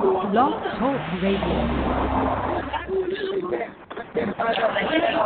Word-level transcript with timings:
Blog 0.00 0.62
Talk 0.78 1.22
Radio. 1.22 1.58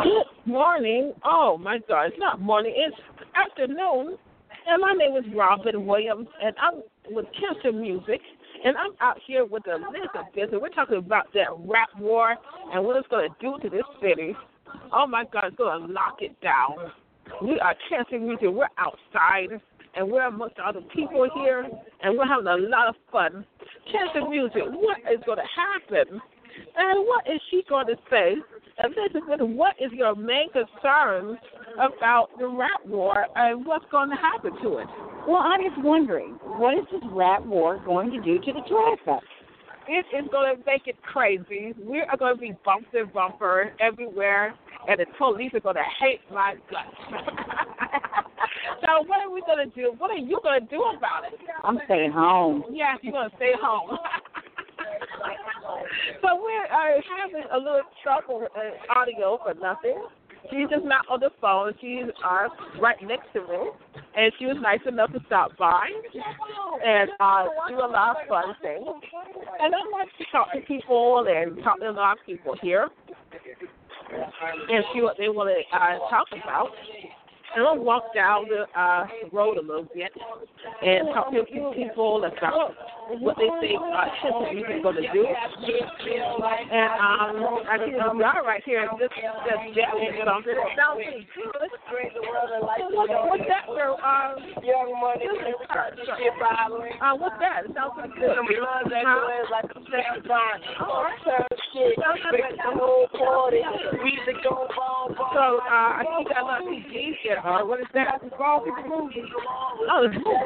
Good 0.03 0.51
morning. 0.51 1.13
Oh 1.23 1.59
my 1.59 1.77
God, 1.87 2.05
it's 2.07 2.17
not 2.17 2.41
morning, 2.41 2.73
it's 2.75 2.97
afternoon. 3.35 4.17
And 4.65 4.81
my 4.81 4.93
name 4.93 5.15
is 5.15 5.25
Robin 5.35 5.85
Williams, 5.85 6.27
and 6.41 6.55
I'm 6.59 6.81
with 7.13 7.25
Kinsta 7.35 7.71
Music. 7.71 8.19
And 8.65 8.75
I'm 8.77 8.93
out 9.01 9.17
here 9.27 9.45
with 9.45 9.63
Elizabeth, 9.67 10.53
and 10.53 10.61
we're 10.61 10.69
talking 10.69 10.97
about 10.97 11.31
that 11.33 11.49
rap 11.67 11.89
war 11.99 12.35
and 12.73 12.83
what 12.83 12.95
it's 12.95 13.07
going 13.09 13.29
to 13.29 13.35
do 13.41 13.59
to 13.61 13.69
this 13.69 13.85
city. 14.01 14.35
Oh 14.91 15.05
my 15.05 15.25
God, 15.31 15.45
it's 15.47 15.55
going 15.57 15.85
to 15.85 15.93
lock 15.93 16.21
it 16.21 16.39
down. 16.41 16.91
We 17.43 17.59
are 17.59 17.75
Kinsta 17.91 18.19
Music. 18.19 18.47
We're 18.51 18.69
outside, 18.79 19.61
and 19.95 20.09
we're 20.09 20.27
amongst 20.27 20.55
other 20.59 20.81
people 20.95 21.27
here, 21.35 21.67
and 22.01 22.17
we're 22.17 22.27
having 22.27 22.47
a 22.47 22.57
lot 22.69 22.87
of 22.87 22.95
fun. 23.11 23.45
Kinsta 23.91 24.29
Music, 24.29 24.63
what 24.69 24.97
is 25.11 25.19
going 25.25 25.37
to 25.37 25.49
happen? 25.55 26.21
And 26.75 27.07
what 27.07 27.25
is 27.27 27.41
she 27.49 27.63
going 27.67 27.87
to 27.87 27.95
say? 28.09 28.35
Elizabeth, 28.83 29.39
what 29.39 29.75
is 29.79 29.91
your 29.91 30.15
main 30.15 30.49
concern 30.51 31.37
about 31.75 32.29
the 32.39 32.47
rap 32.47 32.85
war 32.85 33.25
and 33.35 33.65
what's 33.65 33.85
going 33.91 34.09
to 34.09 34.15
happen 34.15 34.51
to 34.63 34.77
it? 34.77 34.87
Well, 35.27 35.37
I'm 35.37 35.61
just 35.61 35.81
wondering, 35.83 36.31
what 36.57 36.77
is 36.77 36.85
this 36.91 37.01
rap 37.11 37.45
war 37.45 37.81
going 37.85 38.11
to 38.11 38.21
do 38.21 38.39
to 38.39 38.53
the 38.53 38.61
traffic? 38.67 39.23
It 39.87 40.05
is 40.15 40.27
going 40.31 40.55
to 40.55 40.63
make 40.65 40.87
it 40.87 40.95
crazy. 41.01 41.73
We 41.79 41.99
are 42.01 42.17
going 42.17 42.35
to 42.35 42.41
be 42.41 42.53
bumper 42.65 43.05
bumper 43.05 43.73
everywhere, 43.79 44.55
and 44.87 44.99
the 44.99 45.05
police 45.17 45.51
are 45.53 45.59
going 45.59 45.75
to 45.75 45.83
hate 45.99 46.21
my 46.31 46.55
guts. 46.71 47.53
so, 48.81 49.03
what 49.07 49.19
are 49.21 49.31
we 49.31 49.41
going 49.41 49.69
to 49.69 49.75
do? 49.75 49.93
What 49.97 50.11
are 50.11 50.17
you 50.17 50.39
going 50.43 50.61
to 50.61 50.67
do 50.67 50.83
about 50.97 51.25
it? 51.25 51.39
I'm 51.63 51.79
staying 51.85 52.11
home. 52.11 52.63
Yeah, 52.71 52.95
you're 53.01 53.13
going 53.13 53.29
to 53.29 53.35
stay 53.35 53.53
home. 53.61 53.97
so 56.21 56.27
we're 56.41 56.65
uh, 56.65 57.01
having 57.17 57.43
a 57.51 57.57
little 57.57 57.81
trouble 58.03 58.47
uh, 58.55 58.99
audio 58.99 59.39
for 59.43 59.53
nothing. 59.55 60.01
She's 60.51 60.69
just 60.69 60.83
not 60.83 61.05
on 61.09 61.21
the 61.21 61.29
phone. 61.39 61.73
She's 61.79 62.03
uh, 62.23 62.49
right 62.81 62.97
next 63.01 63.31
to 63.33 63.41
me, 63.41 63.71
and 64.15 64.31
she 64.37 64.45
was 64.45 64.57
nice 64.61 64.81
enough 64.85 65.11
to 65.13 65.19
stop 65.25 65.55
by 65.57 65.87
and 66.85 67.09
uh, 67.19 67.45
do 67.69 67.75
a 67.75 67.87
lot 67.87 68.17
of 68.21 68.27
fun 68.27 68.53
things. 68.61 68.85
And 69.61 69.73
I'm 69.73 69.91
like 69.91 70.09
to 70.17 70.25
talk 70.31 70.51
to 70.53 70.59
people 70.61 71.25
and 71.29 71.63
talk 71.63 71.79
to 71.79 71.89
a 71.89 71.91
lot 71.91 72.17
of 72.19 72.25
people 72.25 72.55
here 72.61 72.89
and 74.69 74.83
see 74.93 75.01
what 75.01 75.15
they 75.17 75.29
want 75.29 75.49
to 75.49 75.75
uh, 75.75 75.97
talk 76.09 76.27
about. 76.31 76.69
And 77.55 77.67
I'll 77.67 77.77
walk 77.77 78.13
down 78.15 78.45
the 78.49 78.65
uh, 78.79 79.05
road 79.31 79.57
a 79.57 79.61
little 79.61 79.87
bit 79.93 80.11
and 80.81 81.07
talk 81.13 81.31
to 81.31 81.41
a 81.41 81.45
few 81.45 81.71
people 81.75 82.23
about 82.25 82.73
what 83.19 83.35
they 83.37 83.49
think 83.61 83.77
uh, 83.77 84.09
hip 84.23 84.33
music 84.53 84.77
is 84.77 84.83
going 84.83 84.95
to 84.95 85.07
do. 85.13 85.23
And 85.27 86.89
um, 86.97 87.61
I 87.69 87.77
see 87.83 87.93
this 87.93 88.01
guy 88.17 88.39
right 88.41 88.63
here 88.65 88.87
just 88.97 89.13
just 89.13 89.63
jamming 89.75 90.17
something. 90.25 90.55
It 90.55 90.73
sounds 90.73 91.03
pretty 91.03 91.27
good. 91.35 91.69
What, 92.63 93.09
what's 93.29 93.45
that, 93.49 93.67
girl? 93.67 93.99
Um, 94.01 94.39
Young 94.63 94.95
money, 94.97 95.27
uh, 95.27 97.13
what's 97.19 97.35
that? 97.37 97.67
It 97.67 97.75
sounds 97.75 97.93
pretty 97.99 98.15
good. 98.17 98.33
Huh? 98.33 99.33
was 99.43 99.51
like 99.51 99.69
a 99.75 99.79
sex 99.91 100.07
bond. 100.27 100.59
All 100.79 101.03
right. 101.03 101.19
Turn 101.25 101.45
shit, 101.73 101.97
make 102.31 102.55
the 102.55 102.71
whole 102.73 103.07
party. 103.11 103.61
Music 104.03 104.37
go 104.43 104.67
bomb, 104.71 104.92
So 105.33 105.59
uh, 105.65 105.97
I 105.97 106.03
think 106.15 106.29
I 106.29 106.41
love 106.45 106.61
CDs 106.69 107.17
here. 107.23 107.41
Uh, 107.43 107.65
what 107.65 107.79
is 107.79 107.87
that? 107.93 108.21
Oh, 108.21 108.61
it's 108.65 108.85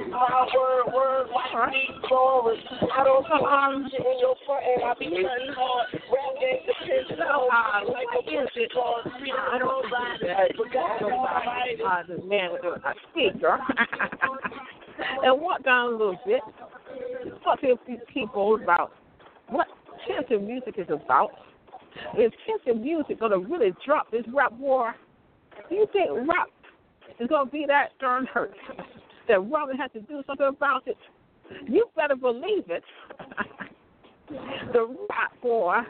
My 0.09 0.47
word, 0.55 0.93
word, 0.95 1.27
watch 1.31 1.71
me 1.71 1.89
forward. 2.07 2.57
I 2.95 3.03
don't 3.03 3.25
So, 3.27 3.45
um, 3.45 3.83
in 3.83 4.19
your 4.19 4.35
front 4.45 4.63
I 4.63 4.93
be 4.97 5.05
cutting 5.11 5.53
hard. 5.53 5.87
Rap 5.91 6.39
game 6.39 6.63
depends 6.63 7.19
uh, 7.19 7.23
on 7.23 7.91
like 7.91 8.07
a 8.15 8.23
card. 8.73 9.11
I 9.11 9.57
don't 9.59 9.67
know 9.67 10.15
that. 10.23 10.55
Uh, 11.85 12.03
the 12.07 12.23
man 12.25 12.53
with 12.53 12.61
the 12.61 12.79
uh, 12.79 12.93
speaker. 13.11 13.59
and 15.23 15.41
walk 15.41 15.63
down 15.63 15.87
a 15.87 15.91
little 15.91 16.19
bit. 16.25 16.41
Talk 17.43 17.59
to 17.61 17.67
a 17.67 17.75
few 17.85 17.97
people 18.13 18.55
about 18.61 18.91
what 19.49 19.67
Kinsta 20.07 20.41
music 20.41 20.75
is 20.77 20.87
about. 20.89 21.31
Is 22.17 22.31
Kinsta 22.47 22.79
music 22.79 23.19
going 23.19 23.31
to 23.31 23.39
really 23.39 23.73
drop 23.85 24.11
this 24.11 24.23
rap 24.33 24.53
war? 24.53 24.95
Do 25.69 25.75
you 25.75 25.87
think 25.93 26.09
rap 26.11 26.49
is 27.19 27.27
going 27.27 27.45
to 27.45 27.51
be 27.51 27.65
that 27.67 27.89
darn 27.99 28.25
hurt 28.25 28.53
that 29.27 29.39
Robin 29.49 29.77
has 29.77 29.91
to 29.93 30.01
do 30.01 30.21
something 30.25 30.47
about 30.47 30.87
it? 30.87 30.97
You 31.67 31.85
better 31.95 32.15
believe 32.15 32.69
it. 32.69 32.83
the 34.73 34.95
rap 35.09 35.33
war 35.43 35.85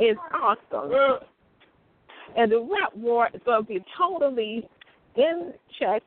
is 0.00 0.16
awesome. 0.32 1.20
And 2.36 2.50
the 2.50 2.60
rap 2.60 2.94
war 2.96 3.28
is 3.32 3.40
going 3.44 3.62
to 3.62 3.68
be 3.68 3.84
totally 3.96 4.68
in 5.16 5.52
check. 5.78 6.02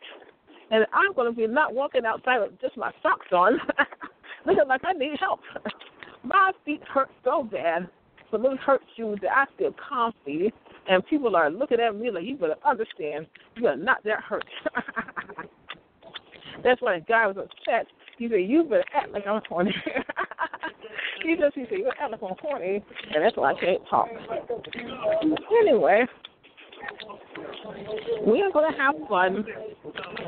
And 0.71 0.85
I'm 0.93 1.13
going 1.13 1.31
to 1.31 1.35
be 1.35 1.47
not 1.47 1.73
walking 1.73 2.05
outside 2.05 2.39
with 2.39 2.59
just 2.59 2.75
my 2.75 2.91
socks 3.01 3.27
on, 3.31 3.59
looking 4.45 4.67
like 4.67 4.81
I 4.83 4.93
need 4.93 5.17
help. 5.19 5.39
My 6.23 6.51
feet 6.65 6.81
hurt 6.93 7.09
so 7.23 7.43
bad 7.43 7.87
for 8.29 8.37
those 8.39 8.57
hurt 8.65 8.81
shoes 8.95 9.19
that 9.21 9.31
I 9.31 9.45
feel 9.57 9.73
comfy. 9.89 10.53
And 10.89 11.05
people 11.05 11.35
are 11.35 11.49
looking 11.49 11.79
at 11.79 11.95
me 11.95 12.11
like, 12.11 12.23
you 12.23 12.37
better 12.37 12.55
understand, 12.65 13.27
you 13.55 13.67
are 13.67 13.75
not 13.75 14.03
that 14.05 14.21
hurt. 14.21 14.45
That's 16.63 16.81
why 16.81 16.99
the 16.99 17.05
guy 17.05 17.27
was 17.27 17.37
upset. 17.37 17.87
He 18.17 18.29
said, 18.29 18.49
you 18.49 18.63
better 18.63 18.83
act 18.95 19.11
like 19.11 19.27
I'm 19.27 19.41
horny. 19.47 19.75
he 21.23 21.35
just, 21.35 21.55
he 21.55 21.65
said, 21.69 21.79
you 21.79 21.83
better 21.83 21.97
act 22.01 22.11
like 22.11 22.23
I'm 22.23 22.37
horny. 22.41 22.83
And 23.13 23.23
that's 23.23 23.37
why 23.37 23.51
I 23.51 23.59
can't 23.59 23.81
talk. 23.89 24.07
Anyway, 25.61 26.05
we 28.25 28.41
are 28.41 28.51
going 28.51 28.71
to 28.71 28.77
have 28.77 28.95
fun 29.07 29.45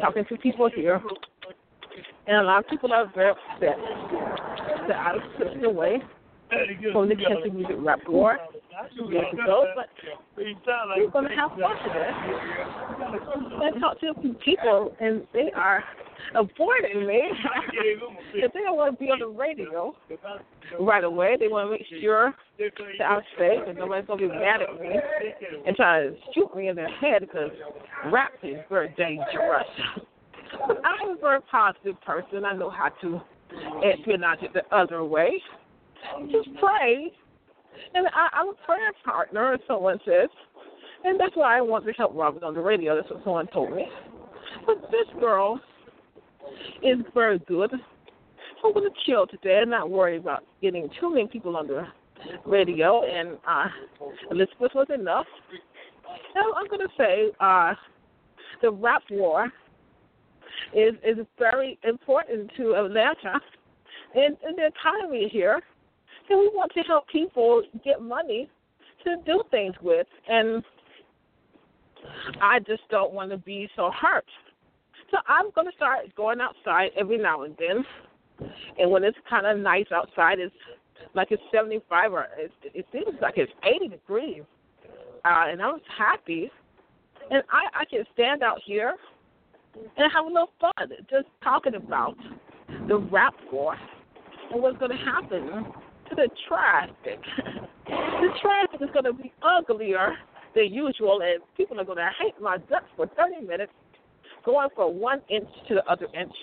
talking 0.02 0.26
to 0.30 0.38
people 0.38 0.70
here. 0.74 1.02
And 2.28 2.38
a 2.38 2.44
lot 2.44 2.64
of 2.64 2.70
people 2.70 2.94
are 2.94 3.12
very 3.16 3.32
upset 3.32 3.78
that 4.88 4.98
I 4.98 5.14
was 5.14 5.24
taken 5.40 5.66
away 5.66 6.00
from 6.94 7.10
the 7.10 7.16
country 7.16 7.52
music 7.52 7.76
rap 7.80 8.00
war 8.08 8.38
years 9.10 9.26
ago. 9.34 9.66
But 9.76 9.88
we're 10.38 11.10
going 11.10 11.30
to 11.30 11.36
have 11.36 11.52
fun 11.52 11.76
today. 11.88 12.12
I 13.76 13.80
talked 13.80 14.02
to 14.02 14.14
a 14.18 14.22
few 14.22 14.34
people, 14.46 14.96
and 15.00 15.26
they 15.34 15.52
are 15.56 15.84
avoiding 16.36 17.08
me. 17.08 17.22
If 18.34 18.54
they 18.54 18.60
don't 18.60 18.78
want 18.78 18.98
to 18.98 19.04
be 19.04 19.10
on 19.10 19.20
the 19.20 19.28
radio 19.28 19.96
right 20.80 21.04
away. 21.04 21.36
They 21.40 21.48
want 21.48 21.68
to 21.68 21.72
make 21.72 22.02
sure 22.02 22.34
that 22.58 23.06
I'm 23.06 23.22
safe 23.38 23.62
and 23.68 23.78
nobody's 23.78 24.08
going 24.08 24.20
to 24.20 24.30
be 24.30 24.34
mad 24.34 24.62
at 24.62 24.80
me 24.80 24.96
and 25.66 25.76
try 25.76 26.04
to 26.04 26.16
shoot 26.34 26.56
me 26.56 26.68
in 26.68 26.76
the 26.76 26.88
head 27.02 27.22
because 27.22 27.52
rap 28.12 28.32
is 28.44 28.58
very 28.70 28.94
dangerous. 28.98 29.66
I'm 30.84 31.10
a 31.10 31.16
very 31.20 31.42
positive 31.52 32.00
person. 32.02 32.46
I 32.46 32.54
know 32.54 32.70
how 32.70 32.90
to 33.02 33.22
espionage 33.84 34.40
it 34.42 34.54
the 34.54 34.76
other 34.76 35.04
way. 35.04 35.42
Just 36.32 36.50
pray. 36.60 37.12
And 37.94 38.08
I, 38.08 38.30
I'm 38.34 38.50
a 38.50 38.54
prayer 38.66 38.92
partner, 39.04 39.54
as 39.54 39.60
someone 39.68 40.00
says. 40.06 40.30
And 41.04 41.20
that's 41.20 41.36
why 41.36 41.58
I 41.58 41.62
want 41.62 41.86
to 41.86 41.92
help 41.94 42.14
Robin 42.14 42.44
on 42.44 42.54
the 42.54 42.62
radio. 42.62 42.96
That's 42.96 43.10
what 43.10 43.24
someone 43.24 43.48
told 43.48 43.72
me. 43.74 43.86
But 44.66 44.82
this 44.92 45.08
girl 45.20 45.60
is 46.84 46.98
very 47.14 47.40
good. 47.40 47.72
I'm 48.64 48.74
going 48.74 48.90
to 48.90 48.96
chill 49.06 49.26
today 49.26 49.60
and 49.62 49.72
not 49.72 49.90
worry 49.90 50.18
about 50.18 50.44
getting 50.62 50.90
too 51.00 51.14
many 51.14 51.28
people 51.28 51.56
on 51.56 51.68
the 51.68 51.88
radio. 52.46 53.04
And 53.04 53.38
uh, 53.48 53.68
Elizabeth 54.32 54.72
was 54.76 54.88
enough. 54.94 55.26
And 56.36 56.54
I'm 56.58 56.68
going 56.68 56.86
to 56.86 56.94
say 56.98 57.32
uh, 57.40 57.74
the 58.62 58.72
rap 58.72 59.04
war 59.10 59.52
is 60.74 60.94
is 61.06 61.26
very 61.38 61.80
important 61.84 62.52
to 62.58 62.76
Atlanta 62.76 63.40
and, 64.16 64.36
and 64.44 64.58
the 64.58 64.68
economy 64.68 65.30
here. 65.32 65.62
And 66.30 66.40
we 66.40 66.50
want 66.54 66.72
to 66.74 66.82
help 66.82 67.08
people 67.08 67.64
get 67.84 68.02
money 68.02 68.50
to 69.04 69.16
do 69.26 69.44
things 69.50 69.74
with. 69.82 70.08
And 70.28 70.64
I 72.42 72.60
just 72.60 72.84
don't 72.90 73.14
want 73.14 73.32
to 73.32 73.38
be 73.38 73.70
so 73.76 73.92
hurt. 74.00 74.26
So 75.12 75.18
I'm 75.28 75.52
going 75.56 75.68
to 75.68 75.76
start 75.76 76.14
going 76.16 76.40
outside 76.40 76.92
every 76.98 77.18
now 77.18 77.44
and 77.44 77.56
then. 77.58 77.84
And 78.78 78.92
when 78.92 79.04
it's 79.04 79.18
kind 79.30 79.46
of 79.46 79.58
nice 79.58 79.88
outside, 79.94 80.40
it's 80.40 80.54
like 81.14 81.30
it's 81.32 81.42
75 81.52 82.14
or 82.14 82.28
it, 82.38 82.52
it 82.74 82.86
seems 82.92 83.20
like 83.22 83.38
it's 83.38 83.52
80 83.64 83.90
degrees. 83.90 84.44
Uh, 85.26 85.46
and 85.48 85.62
I'm 85.62 85.80
happy. 85.98 86.52
And 87.32 87.44
I, 87.52 87.82
I 87.82 87.86
can 87.86 88.04
stand 88.14 88.44
out 88.44 88.60
here 88.66 88.96
and 89.76 90.12
have 90.14 90.26
a 90.26 90.28
little 90.28 90.52
fun 90.60 90.90
just 91.10 91.28
talking 91.44 91.76
about 91.76 92.16
the 92.88 92.98
rap 92.98 93.34
war 93.52 93.76
and 94.52 94.62
what's 94.62 94.78
going 94.78 94.92
to 94.92 94.98
happen 94.98 95.66
to 96.10 96.16
the 96.16 96.30
traffic. 96.48 97.20
the 97.86 98.30
traffic 98.42 98.82
is 98.82 98.90
going 98.94 99.06
to 99.06 99.14
be 99.14 99.32
uglier 99.42 100.16
than 100.56 100.74
usual, 100.74 101.22
and 101.22 101.42
people 101.56 101.80
are 101.80 101.86
going 101.86 101.98
to 101.98 102.10
hate 102.20 102.36
my 102.42 102.58
guts 102.70 102.86
for 102.96 103.08
30 103.18 103.46
minutes, 103.46 103.72
going 104.46 104.70
from 104.76 105.00
one 105.00 105.22
inch 105.30 105.48
to 105.68 105.76
the 105.76 105.86
other 105.92 106.08
inch. 106.20 106.34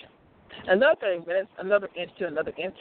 Another 0.67 0.95
30 1.01 1.25
minutes, 1.25 1.49
another 1.59 1.89
inch 1.95 2.11
to 2.19 2.27
another 2.27 2.53
inch. 2.57 2.75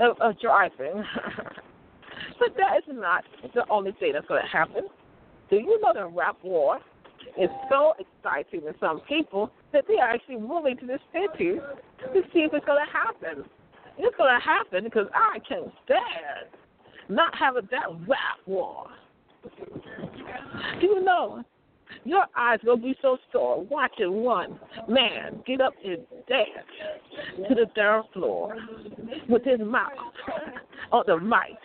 of, 0.00 0.20
of 0.20 0.40
driving. 0.40 1.04
but 2.38 2.56
that 2.56 2.78
is 2.78 2.84
not 2.88 3.24
the 3.54 3.68
only 3.70 3.92
thing 3.98 4.12
that's 4.12 4.26
going 4.26 4.42
to 4.42 4.48
happen. 4.48 4.84
Do 5.50 5.56
you 5.56 5.80
know 5.80 5.92
the 5.92 6.06
rap 6.06 6.36
war 6.42 6.78
is 7.38 7.50
so 7.70 7.94
exciting 7.98 8.60
to 8.62 8.74
some 8.80 9.00
people 9.00 9.50
that 9.72 9.84
they 9.88 9.94
are 9.94 10.10
actually 10.10 10.36
moving 10.36 10.76
to 10.78 10.86
the 10.86 10.98
city 11.12 11.56
to 12.12 12.22
see 12.32 12.40
if 12.40 12.52
it's 12.52 12.64
going 12.66 12.84
to 12.84 12.92
happen. 12.92 13.44
It's 13.98 14.16
going 14.16 14.34
to 14.34 14.44
happen 14.44 14.84
because 14.84 15.06
I 15.14 15.38
can't 15.40 15.72
stand 15.84 16.48
not 17.08 17.34
having 17.36 17.68
that 17.70 17.88
rap 18.08 18.38
war. 18.46 18.86
You 20.80 21.02
know 21.02 21.44
your 22.04 22.24
eyes 22.36 22.58
will 22.64 22.76
be 22.76 22.96
so 23.02 23.18
sore 23.32 23.64
watching 23.64 24.22
one 24.22 24.58
man 24.88 25.42
get 25.46 25.60
up 25.60 25.74
and 25.84 25.98
dance 26.28 27.48
to 27.48 27.54
the 27.54 27.66
third 27.76 28.02
floor 28.12 28.56
with 29.28 29.44
his 29.44 29.60
mouth 29.60 29.92
on 30.90 31.04
the 31.06 31.18
mic. 31.18 31.58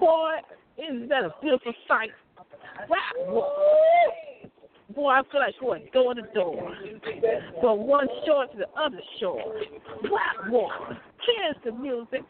Boy, 0.00 0.36
isn't 0.78 1.08
that 1.08 1.24
a 1.24 1.34
beautiful 1.40 1.72
sight? 1.86 2.10
Wow. 2.88 3.52
Boy, 4.94 5.10
I 5.10 5.22
feel 5.30 5.40
like 5.40 5.54
going 5.60 5.88
door 5.92 6.14
to 6.14 6.22
door, 6.34 6.74
from 7.60 7.86
one 7.86 8.06
shore 8.24 8.46
to 8.46 8.56
the 8.56 8.68
other 8.80 9.00
shore. 9.20 9.54
Wow, 10.04 10.50
boy, 10.50 10.96
to 11.64 11.72
music. 11.72 12.22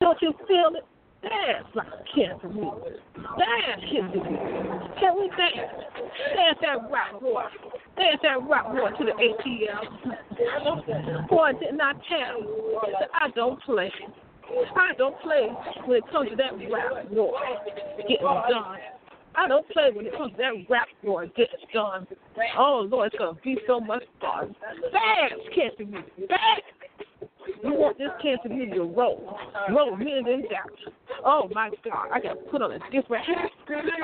Don't 0.00 0.22
you 0.22 0.32
feel 0.46 0.70
it? 0.76 0.84
Dance 1.22 1.66
like 1.74 1.86
Kinsta 2.14 2.54
music. 2.54 3.00
Dance, 3.16 3.82
Kinsta 3.90 4.14
music. 4.14 4.40
Can 5.00 5.12
we 5.18 5.28
dance? 5.36 5.72
Dance 6.36 6.58
that 6.62 6.78
rock 6.90 7.20
boy. 7.20 7.42
Dance 7.96 8.20
that 8.22 8.48
rock 8.48 8.66
boy 8.72 8.90
to 8.96 9.04
the 9.04 9.12
ATL. 9.12 9.82
Boy, 11.28 11.52
didn't 11.58 11.80
I 11.80 11.92
tell 12.08 12.40
you 12.40 12.80
that 13.00 13.08
I 13.14 13.30
don't 13.30 13.60
play? 13.62 13.90
I 14.76 14.92
don't 14.96 15.18
play 15.20 15.48
when 15.86 15.96
it 15.98 16.04
comes 16.12 16.30
to 16.30 16.36
that 16.36 16.52
rap 16.70 17.10
war 17.10 17.34
getting 18.02 18.18
done. 18.22 18.78
I 19.34 19.48
don't 19.48 19.68
play 19.70 19.90
when 19.92 20.06
it 20.06 20.16
comes 20.16 20.32
to 20.32 20.38
that 20.38 20.52
rap 20.70 20.88
war 21.02 21.26
getting 21.26 21.66
done. 21.74 22.06
Oh 22.56 22.86
Lord, 22.88 23.08
it's 23.12 23.18
gonna 23.18 23.38
be 23.42 23.58
so 23.66 23.80
much 23.80 24.04
fun. 24.20 24.54
Dance, 24.92 25.42
Kinsta 25.56 25.90
music. 25.90 26.28
Dance. 26.28 26.75
You 27.66 27.74
want 27.74 27.98
this 27.98 28.10
music 28.48 28.74
to 28.74 28.82
roll, 28.82 29.36
roll 29.70 29.96
me 29.96 30.12
and 30.18 30.44
doubt. 30.48 30.70
Oh 31.24 31.48
my 31.52 31.70
God, 31.84 32.10
I 32.12 32.20
gotta 32.20 32.36
put 32.50 32.62
on 32.62 32.70
a 32.72 32.78
different 32.92 33.26
hat. 33.26 33.50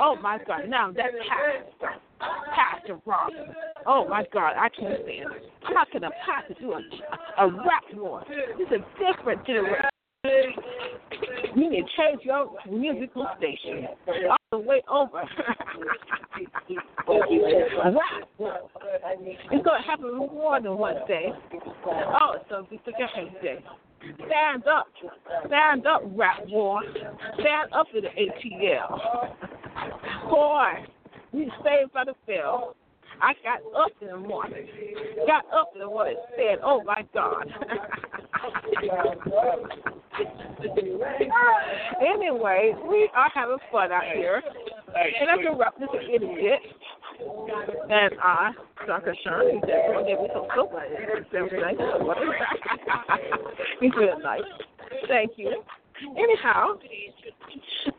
Oh 0.01 0.17
my 0.21 0.37
God, 0.45 0.67
now 0.67 0.91
that's 0.91 1.13
Pastor, 1.29 1.95
Pastor 2.53 2.99
Robin. 3.05 3.55
Oh 3.85 4.05
my 4.09 4.25
God, 4.33 4.55
I 4.59 4.67
can't 4.67 5.01
stand 5.03 5.31
it. 5.31 5.43
How 5.63 5.85
can 5.89 6.03
a 6.03 6.11
pastor 6.25 6.55
do 6.59 6.73
a, 6.73 6.81
a 7.39 7.47
rap? 7.47 7.83
This 8.57 8.67
is 8.67 8.73
a 8.73 8.79
different 8.99 9.45
generation. 9.45 9.89
You 11.55 11.69
need 11.69 11.83
to 11.83 11.87
change 11.97 12.23
your 12.23 12.49
musical 12.69 13.25
station 13.37 13.87
all 14.07 14.37
the 14.51 14.57
way 14.57 14.81
over. 14.89 15.23
it's 19.05 19.63
going 19.65 19.81
to 19.81 19.87
happen 19.87 20.17
more 20.17 20.61
than 20.61 20.77
one 20.77 20.95
day. 21.07 21.27
Oh, 21.85 22.35
so 22.49 22.67
be 22.69 22.79
a 22.87 23.43
day. 23.43 23.63
Stand 24.27 24.67
up. 24.67 24.87
Stand 25.47 25.87
up, 25.87 26.01
rap 26.15 26.39
war. 26.47 26.81
Stand 27.33 27.73
up 27.73 27.87
to 27.93 28.01
the 28.01 28.07
ATL. 28.07 28.99
Boy, 30.29 30.85
we 31.31 31.51
saved 31.63 31.93
by 31.93 32.05
the 32.05 32.13
bell. 32.27 32.75
I 33.21 33.33
got 33.43 33.61
up 33.79 33.91
in 34.01 34.07
the 34.07 34.17
morning. 34.17 34.67
Got 35.27 35.45
up 35.53 35.71
and 35.79 35.89
what 35.89 36.07
it 36.07 36.17
said, 36.35 36.59
oh 36.63 36.83
my 36.83 37.03
God. 37.13 37.47
anyway, 42.01 42.73
we 42.89 43.09
are 43.15 43.29
having 43.33 43.57
fun 43.71 43.91
out 43.91 44.03
here. 44.13 44.41
And 45.19 45.29
I'm 45.29 45.43
going 45.43 45.57
wrap 45.57 45.77
this 45.79 45.89
idiot. 46.13 46.59
And 47.89 48.13
I, 48.21 48.51
Dr. 48.85 49.15
Shirley, 49.23 49.59
that 49.61 49.95
will 49.95 50.05
give 50.05 50.19
me 50.19 50.27
some 50.33 50.45
soap. 50.55 50.73
He's 53.79 53.91
really 53.95 54.19
nice. 54.23 54.41
Thank 55.07 55.31
you. 55.37 55.63
Anyhow, 56.17 56.77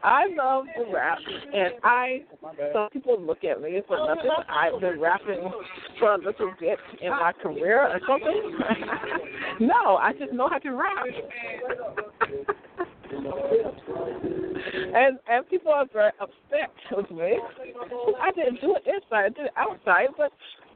I 0.03 0.27
love 0.37 0.65
the 0.77 0.93
rap, 0.93 1.19
and 1.53 1.75
I. 1.83 2.25
Some 2.73 2.91
people 2.91 3.21
look 3.21 3.45
at 3.45 3.61
me 3.61 3.81
for 3.87 3.97
nothing. 4.07 4.31
I've 4.49 4.81
been 4.81 5.01
rapping 5.01 5.51
for 5.99 6.15
a 6.15 6.19
little 6.19 6.53
bit 6.61 6.79
in 7.01 7.11
my 7.11 7.33
career 7.43 7.81
or 7.81 8.01
something. 8.07 8.59
no, 9.67 9.97
I 9.97 10.13
just 10.19 10.33
know 10.33 10.49
how 10.49 10.59
to 10.59 10.71
rap. 10.71 11.07
and 14.95 15.19
and 15.29 15.49
people 15.49 15.73
are 15.73 15.87
very 15.93 16.13
upset 16.21 16.71
with 16.93 17.11
me. 17.11 17.39
I 18.21 18.31
didn't 18.33 18.61
do 18.61 18.77
it 18.77 18.83
inside, 18.87 19.25
I 19.25 19.29
did 19.29 19.47
it 19.47 19.53
outside, 19.57 20.09
but 20.17 20.33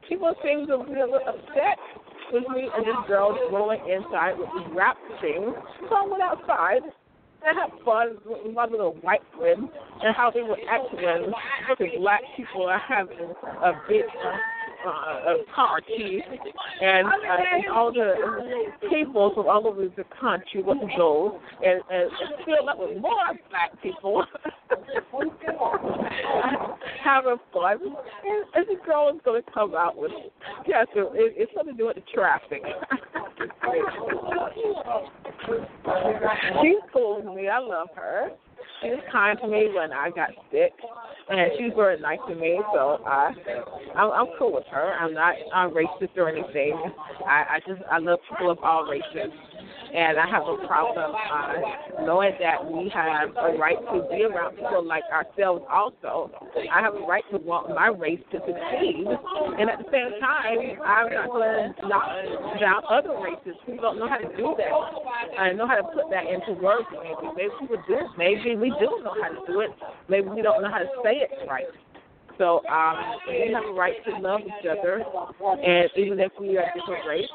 people 0.07 0.33
seem 0.43 0.67
to 0.67 0.83
be 0.85 0.99
a 0.99 1.05
little 1.05 1.27
upset 1.27 1.77
with 2.31 2.43
me 2.49 2.67
and 2.75 2.85
this 2.85 3.07
girl 3.07 3.37
rolling 3.51 3.81
inside 3.89 4.37
with 4.37 4.49
this 4.55 4.67
rap 4.75 4.97
thing. 5.21 5.53
So 5.89 5.95
I 5.95 6.05
went 6.07 6.23
outside 6.23 6.81
and 7.45 7.57
had 7.57 7.71
fun 7.85 8.17
with 8.25 8.53
my 8.53 8.65
little 8.65 8.93
white 9.01 9.21
friends 9.37 9.69
and 10.03 10.15
how 10.15 10.31
they 10.31 10.41
were 10.41 10.57
acting 10.69 10.99
when 11.03 12.01
black 12.01 12.21
people 12.35 12.65
are 12.65 12.79
having 12.79 13.33
a 13.63 13.73
big 13.87 14.05
uh, 14.85 14.89
a 14.89 15.43
party, 15.53 16.21
and, 16.81 17.07
uh, 17.07 17.11
and 17.53 17.67
all 17.73 17.91
the 17.91 18.13
people 18.89 19.31
from 19.33 19.47
all 19.47 19.67
over 19.67 19.83
the 19.83 20.03
country 20.19 20.61
would 20.63 20.77
go 20.97 21.39
and, 21.63 21.81
and 21.91 22.09
fill 22.45 22.69
up 22.69 22.79
with 22.79 22.97
more 22.99 23.37
black 23.49 23.81
people 23.81 24.23
having 27.03 27.37
fun. 27.53 27.77
And, 27.81 28.45
and 28.55 28.65
the 28.67 28.75
girl 28.85 29.09
is 29.13 29.21
going 29.23 29.43
to 29.43 29.51
come 29.51 29.75
out 29.75 29.97
with, 29.97 30.11
yes, 30.67 30.87
it, 30.95 31.07
it's 31.13 31.51
something 31.55 31.75
to 31.75 31.77
do 31.77 31.87
with 31.87 31.95
the 31.95 32.03
traffic. 32.13 32.61
She's 36.61 36.75
cool 36.93 37.21
with 37.23 37.35
me. 37.35 37.47
I 37.47 37.59
love 37.59 37.89
her. 37.95 38.29
She 38.81 38.89
was 38.89 39.03
kind 39.11 39.37
to 39.41 39.47
me 39.47 39.69
when 39.75 39.91
I 39.91 40.09
got 40.09 40.29
sick, 40.51 40.71
and 41.29 41.51
she's 41.57 41.71
very 41.75 41.99
nice 41.99 42.19
to 42.27 42.35
me. 42.35 42.59
So 42.73 42.99
I, 43.05 43.31
I'm, 43.95 44.11
I'm 44.11 44.27
cool 44.37 44.53
with 44.53 44.65
her. 44.71 44.93
I'm 44.93 45.13
not 45.13 45.35
uh, 45.53 45.69
racist 45.69 46.17
or 46.17 46.29
anything. 46.29 46.75
I, 47.25 47.57
I 47.57 47.59
just 47.67 47.81
I 47.91 47.99
love 47.99 48.19
people 48.29 48.51
of 48.51 48.59
all 48.59 48.85
races 48.85 49.31
and 49.93 50.19
I 50.19 50.27
have 50.27 50.43
a 50.43 50.57
problem 50.67 51.11
uh, 51.15 52.03
knowing 52.05 52.33
that 52.39 52.59
we 52.65 52.89
have 52.93 53.29
a 53.35 53.57
right 53.57 53.77
to 53.77 54.07
be 54.09 54.23
around 54.23 54.55
people 54.55 54.85
like 54.85 55.03
ourselves. 55.11 55.65
Also, 55.69 56.31
I 56.71 56.81
have 56.81 56.95
a 56.95 57.05
right 57.05 57.23
to 57.31 57.37
want 57.37 57.69
my 57.69 57.87
race 57.87 58.21
to 58.31 58.39
succeed, 58.39 59.05
and 59.05 59.69
at 59.69 59.79
the 59.79 59.89
same 59.91 60.19
time, 60.21 60.81
I'm 60.85 61.13
not 61.13 61.27
going 61.29 61.73
to 61.73 61.87
knock 61.87 62.07
down 62.59 62.81
other 62.89 63.17
races 63.21 63.57
who 63.65 63.77
don't 63.77 63.97
know 63.97 64.07
how 64.07 64.17
to 64.17 64.29
do 64.37 64.55
that. 64.57 65.39
I 65.39 65.53
know 65.53 65.67
how 65.67 65.75
to 65.75 65.83
put 65.83 66.09
that 66.11 66.25
into 66.25 66.53
words. 66.61 66.85
Maybe 66.93 67.33
maybe 67.35 67.51
people 67.59 67.83
do. 67.87 67.97
Maybe 68.17 68.55
we 68.55 68.69
do 68.79 69.01
know 69.03 69.15
how 69.21 69.29
to 69.29 69.41
do 69.47 69.61
it. 69.61 69.71
Maybe 70.07 70.29
we 70.29 70.41
don't 70.41 70.61
know 70.61 70.69
how 70.69 70.79
to 70.79 70.89
say 71.03 71.25
it 71.25 71.31
right. 71.47 71.65
So 72.37 72.65
um, 72.67 72.95
we 73.27 73.51
have 73.53 73.65
a 73.65 73.73
right 73.73 73.95
to 74.05 74.17
love 74.19 74.39
each 74.45 74.65
other, 74.65 75.03
and 75.61 75.89
even 75.97 76.19
if 76.21 76.31
we 76.39 76.57
are 76.57 76.71
different 76.73 77.05
race, 77.05 77.27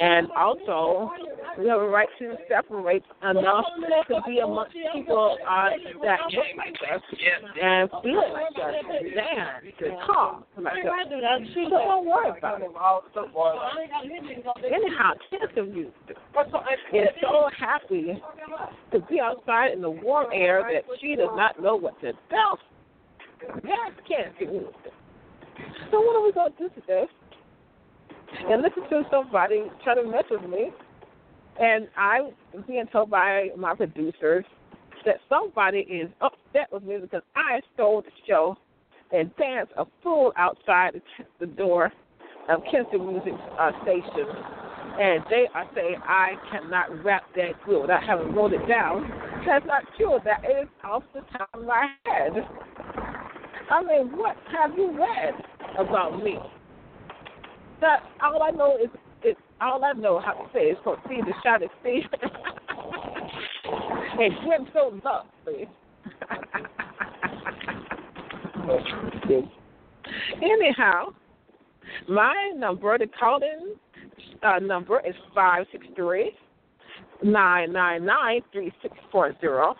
and 0.00 0.30
also 0.32 1.10
we 1.58 1.68
have 1.68 1.80
a 1.80 1.88
right 1.88 2.08
to 2.18 2.34
separate 2.48 3.04
enough 3.22 3.64
to 4.08 4.20
be 4.26 4.38
amongst 4.38 4.74
people 4.92 5.36
uh, 5.48 5.70
that 6.02 6.18
look 6.32 6.44
like 6.56 6.74
us 6.92 7.02
and 7.62 7.90
feel 8.02 8.32
like 8.32 8.56
us, 8.56 8.74
and 8.84 9.98
talk 10.06 10.46
like 10.56 10.84
us. 10.84 11.48
So 11.54 11.68
don't 11.70 12.06
worry 12.06 12.38
about 12.38 12.60
it. 12.62 12.70
Anyhow, 14.72 15.12
cancer 15.30 15.64
youth 15.64 15.92
is 16.92 17.08
so 17.20 17.48
happy 17.58 18.20
to 18.92 19.00
be 19.00 19.20
outside 19.20 19.72
in 19.72 19.80
the 19.80 19.90
warm 19.90 20.26
air 20.32 20.62
that 20.72 20.84
she 21.00 21.14
does 21.14 21.30
not 21.34 21.62
know 21.62 21.76
what 21.76 22.00
to 22.00 22.12
do. 22.12 22.18
Yes, 23.62 23.92
cancer 24.08 24.52
youth. 24.52 24.74
So 25.90 26.00
what 26.00 26.16
are 26.16 26.24
we 26.24 26.32
going 26.32 26.52
to 26.52 26.68
do 26.68 26.80
today? 26.80 27.06
And 28.50 28.62
listen 28.62 28.82
to 28.90 29.02
somebody 29.10 29.64
try 29.82 29.94
to 29.94 30.04
mess 30.04 30.24
with 30.30 30.48
me. 30.48 30.70
And 31.60 31.88
I'm 31.96 32.30
being 32.66 32.86
told 32.92 33.10
by 33.10 33.48
my 33.56 33.74
producers 33.74 34.44
that 35.06 35.16
somebody 35.28 35.80
is 35.80 36.10
upset 36.20 36.72
with 36.72 36.82
me 36.82 36.98
because 37.00 37.22
I 37.36 37.60
stole 37.74 38.02
the 38.02 38.10
show 38.26 38.56
and 39.12 39.34
danced 39.36 39.72
a 39.76 39.84
fool 40.02 40.32
outside 40.36 41.00
the 41.40 41.46
door 41.46 41.92
of 42.48 42.60
Kinsta 42.72 42.98
Music 42.98 43.32
uh, 43.58 43.70
Station. 43.82 44.26
And 45.00 45.24
they 45.30 45.46
are 45.54 45.68
saying 45.74 45.96
I 46.04 46.34
cannot 46.50 47.04
rap 47.04 47.24
that 47.36 47.52
good 47.66 47.82
without 47.82 48.04
having 48.04 48.34
wrote 48.34 48.52
it 48.52 48.66
down. 48.68 49.10
That's 49.46 49.66
not 49.66 49.82
true. 49.96 50.18
That 50.24 50.44
is 50.44 50.68
off 50.84 51.02
the 51.14 51.22
top 51.36 51.48
of 51.54 51.64
my 51.64 51.88
head. 52.04 52.32
I 53.70 53.82
mean, 53.82 54.16
what 54.16 54.36
have 54.52 54.76
you 54.76 54.96
read 54.96 55.34
about 55.78 56.22
me? 56.22 56.38
That 57.84 58.02
all 58.22 58.42
I 58.42 58.50
know 58.50 58.76
is 58.82 58.88
it's 59.22 59.38
all 59.60 59.84
I 59.84 59.92
know 59.92 60.18
how 60.18 60.32
to 60.32 60.48
say 60.52 60.70
is 60.70 60.78
proceed 60.82 61.22
to 61.26 61.32
shout 61.42 61.62
at 61.62 61.68
Steve. 61.80 62.02
and 64.18 64.34
Grim 64.44 64.66
so 64.72 64.98
lovely. 65.04 65.68
Anyhow, 70.42 71.12
my 72.08 72.52
number 72.56 72.96
to 72.96 73.06
call 73.06 73.40
in 73.42 73.74
uh, 74.42 74.58
number 74.60 75.00
is 75.06 75.14
five 75.34 75.66
six 75.70 75.86
three 75.94 76.32
nine 77.22 77.72
nine 77.72 78.04
nine 78.06 78.40
three 78.52 78.72
six 78.82 78.96
four 79.12 79.34
zero. 79.40 79.74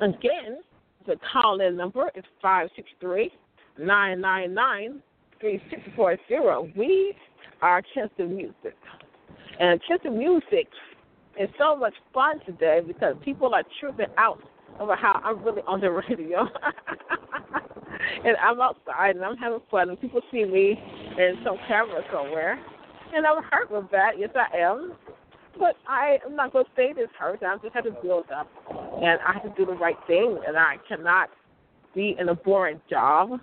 Again, 0.00 0.60
the 1.06 1.16
call 1.32 1.60
in 1.60 1.76
number 1.76 2.10
is 2.14 2.24
five 2.42 2.68
six 2.76 2.88
three 3.00 3.32
nine 3.78 4.20
nine 4.20 4.52
nine 4.52 5.02
three 5.40 5.60
six 5.70 5.82
four 5.94 6.16
zero. 6.28 6.70
We 6.76 7.14
are 7.62 7.82
Kinsta 7.94 8.28
Music. 8.28 8.76
And 9.58 9.80
Kinsta 9.88 10.12
Music 10.12 10.68
is 11.40 11.48
so 11.58 11.76
much 11.76 11.94
fun 12.12 12.40
today 12.46 12.80
because 12.86 13.16
people 13.24 13.54
are 13.54 13.62
tripping 13.80 14.06
out 14.18 14.42
over 14.80 14.96
how 14.96 15.20
I'm 15.24 15.42
really 15.42 15.62
on 15.66 15.80
the 15.80 15.90
radio. 16.08 16.46
and 18.24 18.36
I'm 18.42 18.60
outside 18.60 19.16
and 19.16 19.24
I'm 19.24 19.36
having 19.36 19.60
fun 19.70 19.88
and 19.88 20.00
people 20.00 20.20
see 20.30 20.44
me 20.44 20.78
in 21.18 21.34
some 21.44 21.56
camera 21.66 22.02
somewhere. 22.12 22.58
And 23.14 23.26
I'm 23.26 23.42
hurt 23.44 23.70
with 23.70 23.90
that, 23.92 24.18
yes 24.18 24.30
I 24.34 24.56
am. 24.58 24.94
But 25.58 25.76
I 25.88 26.18
am 26.26 26.36
not 26.36 26.52
gonna 26.52 26.66
say 26.76 26.92
this 26.92 27.08
hurt. 27.18 27.42
I 27.42 27.56
just 27.62 27.74
have 27.74 27.84
to 27.84 27.96
build 28.02 28.26
up 28.30 28.50
and 29.02 29.18
I 29.26 29.32
have 29.34 29.42
to 29.42 29.52
do 29.56 29.64
the 29.64 29.76
right 29.76 29.96
thing 30.06 30.38
and 30.46 30.56
I 30.56 30.76
cannot 30.86 31.30
be 31.94 32.14
in 32.18 32.28
a 32.28 32.34
boring 32.34 32.80
job 32.90 33.40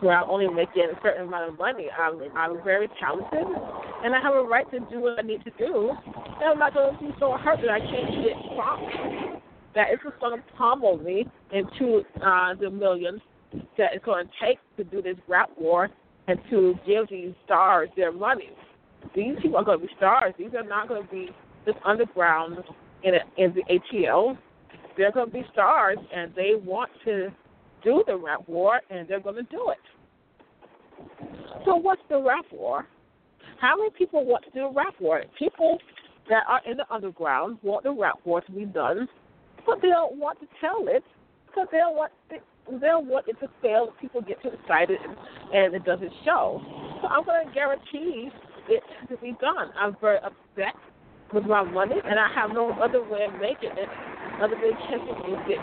where 0.00 0.16
I'm 0.16 0.30
only 0.30 0.48
making 0.48 0.88
a 0.90 1.00
certain 1.02 1.28
amount 1.28 1.50
of 1.50 1.58
money. 1.58 1.88
I'm 1.90 2.20
I'm 2.36 2.62
very 2.64 2.88
talented 3.00 3.46
and 4.04 4.14
I 4.14 4.20
have 4.20 4.34
a 4.34 4.42
right 4.42 4.70
to 4.70 4.80
do 4.90 5.00
what 5.00 5.18
I 5.18 5.22
need 5.22 5.44
to 5.44 5.52
do. 5.58 5.90
And 5.90 6.44
I'm 6.44 6.58
not 6.58 6.74
gonna 6.74 6.98
be 6.98 7.10
so 7.18 7.32
hurt 7.32 7.58
that 7.62 7.70
I 7.70 7.80
can't 7.80 8.24
get 8.24 8.36
prompts 8.56 9.26
that 9.76 9.88
it's 9.90 10.02
just 10.02 10.18
going 10.18 10.36
to 10.36 10.44
pummel 10.56 10.96
me 10.96 11.26
into 11.52 12.02
uh, 12.24 12.54
the 12.58 12.70
millions 12.70 13.20
that 13.78 13.90
it's 13.92 14.04
going 14.04 14.26
to 14.26 14.32
take 14.44 14.58
to 14.76 14.82
do 14.82 15.02
this 15.02 15.16
rap 15.28 15.50
war 15.56 15.88
and 16.26 16.40
to 16.50 16.74
give 16.86 17.08
these 17.10 17.34
stars 17.44 17.88
their 17.94 18.10
money. 18.10 18.50
These 19.14 19.36
people 19.40 19.58
are 19.58 19.64
going 19.64 19.80
to 19.80 19.86
be 19.86 19.92
stars. 19.96 20.34
These 20.38 20.54
are 20.56 20.64
not 20.64 20.88
going 20.88 21.04
to 21.04 21.10
be 21.12 21.28
just 21.66 21.78
underground 21.84 22.58
in 23.04 23.14
a, 23.14 23.18
in 23.36 23.54
the 23.54 23.62
ATL. 23.70 24.36
They're 24.96 25.12
going 25.12 25.26
to 25.26 25.32
be 25.32 25.44
stars, 25.52 25.98
and 26.12 26.34
they 26.34 26.52
want 26.54 26.90
to 27.04 27.28
do 27.86 28.04
the 28.06 28.16
rap 28.16 28.40
war, 28.46 28.80
and 28.90 29.08
they're 29.08 29.20
going 29.20 29.36
to 29.36 29.42
do 29.44 29.70
it. 29.70 29.78
So, 31.64 31.76
what's 31.76 32.02
the 32.10 32.20
rap 32.20 32.44
war? 32.52 32.86
How 33.60 33.76
many 33.76 33.90
people 33.96 34.26
want 34.26 34.44
to 34.44 34.50
do 34.50 34.66
a 34.66 34.72
rap 34.72 34.94
war? 35.00 35.22
People 35.38 35.78
that 36.28 36.42
are 36.48 36.60
in 36.70 36.76
the 36.76 36.84
underground 36.92 37.58
want 37.62 37.84
the 37.84 37.92
rap 37.92 38.16
war 38.24 38.40
to 38.42 38.52
be 38.52 38.64
done 38.64 39.08
but 39.66 39.82
they 39.82 39.88
don't 39.88 40.16
want 40.16 40.38
to 40.40 40.46
tell 40.60 40.86
it 40.86 41.02
because 41.46 41.66
they 41.72 41.78
don't 41.78 41.96
want 41.96 42.12
they, 42.30 42.38
they 42.70 42.86
don't 42.86 43.06
want 43.06 43.26
it 43.28 43.36
to 43.40 43.48
fail. 43.60 43.90
If 43.92 44.00
people 44.00 44.22
get 44.22 44.40
too 44.40 44.50
excited 44.62 44.98
and 45.52 45.74
it 45.74 45.84
doesn't 45.84 46.12
show. 46.24 46.62
So 47.02 47.08
I'm 47.08 47.24
going 47.24 47.46
to 47.46 47.52
guarantee 47.52 48.30
it 48.68 48.82
to 49.10 49.16
be 49.18 49.36
done. 49.40 49.70
I'm 49.78 49.96
very 50.00 50.18
upset 50.18 50.74
with 51.34 51.44
my 51.44 51.62
money, 51.62 51.96
and 52.04 52.18
I 52.18 52.28
have 52.34 52.50
no 52.50 52.70
other 52.72 53.02
way 53.02 53.26
of 53.26 53.40
making 53.40 53.74
it 53.74 53.88
other 54.40 54.56
than 54.56 54.72
catching 54.88 55.18
music. 55.24 55.60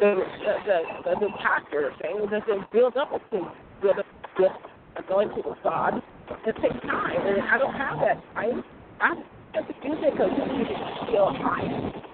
The 0.00 0.16
the 0.16 0.52
the, 0.64 0.78
the, 1.04 1.12
the 1.20 1.30
pastor 1.42 1.92
thing 2.00 2.26
that 2.30 2.42
they 2.46 2.58
build 2.72 2.96
up 2.96 3.12
a 3.12 3.18
thing, 3.30 3.48
build 3.82 3.98
up 3.98 4.06
with 4.38 4.52
going 5.08 5.28
to 5.28 5.42
the 5.42 5.54
God. 5.62 6.02
It 6.46 6.56
takes 6.62 6.80
time, 6.86 7.26
and 7.26 7.42
I 7.42 7.58
don't 7.58 7.74
have 7.74 7.98
that 8.00 8.22
time. 8.34 8.64
I 9.00 9.14
have 9.54 9.66
to 9.66 9.72
do 9.82 9.92
it 9.92 10.12
because 10.12 10.30
it's 10.32 11.08
still 11.08 11.32
high, 11.34 11.66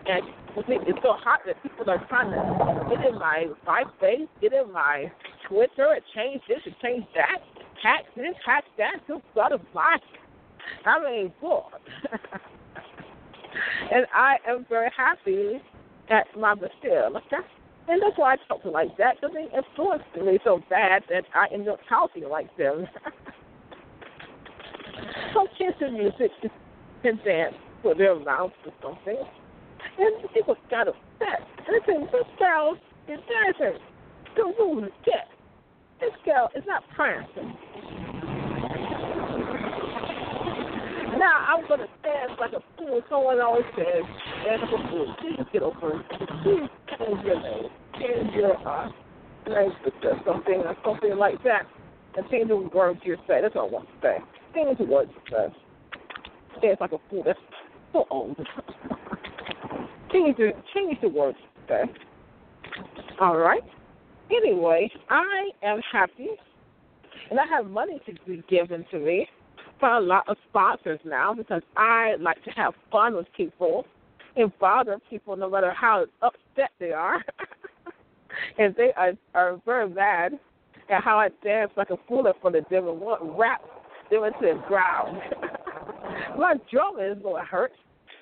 and 0.06 0.22
it's 0.56 0.98
so 1.02 1.12
hot 1.20 1.40
that 1.46 1.62
people 1.62 1.88
are 1.90 2.04
trying 2.08 2.30
to 2.30 2.96
get 2.96 3.06
in 3.06 3.18
my 3.18 3.46
MySpace, 3.66 4.26
get 4.40 4.52
in 4.52 4.72
my 4.72 5.12
Twitter, 5.48 5.92
and 5.92 6.02
change 6.14 6.42
this 6.48 6.58
and 6.64 6.74
change 6.82 7.04
that, 7.14 7.42
hack 7.82 8.04
this, 8.16 8.34
hack 8.44 8.64
that, 8.78 9.06
to 9.06 9.20
butterfly. 9.34 9.96
I 10.84 10.98
mean, 11.04 11.32
boy. 11.40 11.62
and 13.92 14.06
I 14.14 14.36
am 14.48 14.66
very 14.68 14.90
happy 14.96 15.60
at 16.10 16.26
my 16.38 16.54
Bastille. 16.54 17.12
Like 17.12 17.28
that. 17.30 17.44
And 17.88 18.02
that's 18.02 18.18
why 18.18 18.34
I 18.34 18.36
talk 18.48 18.62
to 18.62 18.70
like 18.70 18.96
that, 18.98 19.20
because 19.20 19.34
they 19.34 19.48
influenced 19.56 20.06
me 20.16 20.38
so 20.42 20.60
bad 20.68 21.04
that 21.08 21.24
I 21.34 21.46
end 21.52 21.68
up 21.68 21.78
talking 21.88 22.28
like 22.28 22.54
them. 22.56 22.86
so 25.34 25.46
kids 25.56 25.76
in 25.80 25.94
music 25.94 26.32
can 27.02 27.20
dance 27.24 27.54
with 27.84 27.98
their 27.98 28.18
mouths 28.18 28.54
or 28.64 28.72
something. 28.82 29.22
And 29.98 30.30
people 30.34 30.56
got 30.68 30.88
upset. 30.88 31.46
And 31.66 31.76
I 31.76 31.78
said, 31.86 32.08
this 32.12 32.26
girl 32.38 32.76
is 33.08 33.20
dancing. 33.30 33.78
The 34.34 34.52
rule 34.58 34.84
is 34.84 34.92
dead. 35.04 35.28
This 36.00 36.12
girl 36.24 36.50
is 36.56 36.64
not 36.66 36.82
prancing. 36.94 37.56
Now 41.26 41.58
I'm 41.58 41.66
gonna 41.66 41.88
dance 42.04 42.38
like 42.38 42.52
a 42.52 42.62
fool. 42.78 43.02
Someone 43.10 43.40
always 43.40 43.64
says, 43.74 44.04
dance 44.44 44.62
like 44.62 44.80
a 44.80 44.88
fool. 44.90 45.16
Please 45.18 45.44
get 45.52 45.62
over 45.62 45.98
it. 45.98 46.06
Please 46.44 46.70
change 46.96 47.24
your 47.24 47.42
name. 47.42 47.68
Change 47.94 48.32
your 48.32 48.56
uh 48.56 48.88
name 49.48 49.72
to 49.84 50.22
something 50.24 50.62
or 50.62 50.76
something 50.84 51.16
like 51.18 51.42
that. 51.42 51.66
And 52.16 52.30
change 52.30 52.46
the 52.46 52.56
words 52.56 53.00
you 53.02 53.16
say. 53.26 53.40
That's 53.42 53.56
all 53.56 53.66
I 53.66 53.72
want 53.72 53.88
to 53.88 53.94
say. 54.00 54.18
Change 54.54 54.78
the 54.78 54.84
words 54.84 55.10
you 55.12 55.36
say. 55.36 56.62
Dance 56.62 56.78
like 56.80 56.92
a 56.92 56.98
fool. 57.10 57.24
That's 57.26 57.38
so 57.92 58.06
old. 58.08 58.36
change 60.12 60.36
the 60.36 60.52
change 60.72 60.96
the 61.02 61.08
words 61.08 61.38
today. 61.66 61.90
All 63.20 63.36
right. 63.36 63.64
Anyway, 64.30 64.92
I 65.10 65.50
am 65.64 65.80
happy, 65.90 66.28
and 67.30 67.40
I 67.40 67.46
have 67.46 67.66
money 67.66 68.00
to 68.06 68.14
be 68.24 68.44
given 68.48 68.84
to 68.92 69.00
me 69.00 69.26
by 69.80 69.98
a 69.98 70.00
lot 70.00 70.28
of 70.28 70.36
sponsors 70.48 71.00
now 71.04 71.34
because 71.34 71.62
I 71.76 72.14
like 72.20 72.42
to 72.44 72.50
have 72.50 72.74
fun 72.90 73.14
with 73.14 73.26
people 73.36 73.84
and 74.36 74.52
bother 74.58 74.98
people 75.08 75.36
no 75.36 75.48
matter 75.50 75.72
how 75.72 76.06
upset 76.22 76.70
they 76.78 76.92
are. 76.92 77.24
and 78.58 78.74
they 78.76 78.92
are, 78.96 79.12
are 79.34 79.60
very 79.64 79.88
mad 79.88 80.38
at 80.90 81.02
how 81.02 81.18
I 81.18 81.28
dance 81.42 81.70
like 81.76 81.90
a 81.90 81.96
fool 82.08 82.30
for 82.40 82.50
the 82.50 82.62
devil, 82.70 82.96
want 82.96 83.22
rap 83.38 83.62
them 84.10 84.24
into 84.24 84.38
the 84.40 84.62
ground. 84.68 85.20
My 86.38 86.54
drum 86.70 87.00
is 87.00 87.22
going 87.22 87.42
to 87.42 87.48
hurt. 87.48 87.72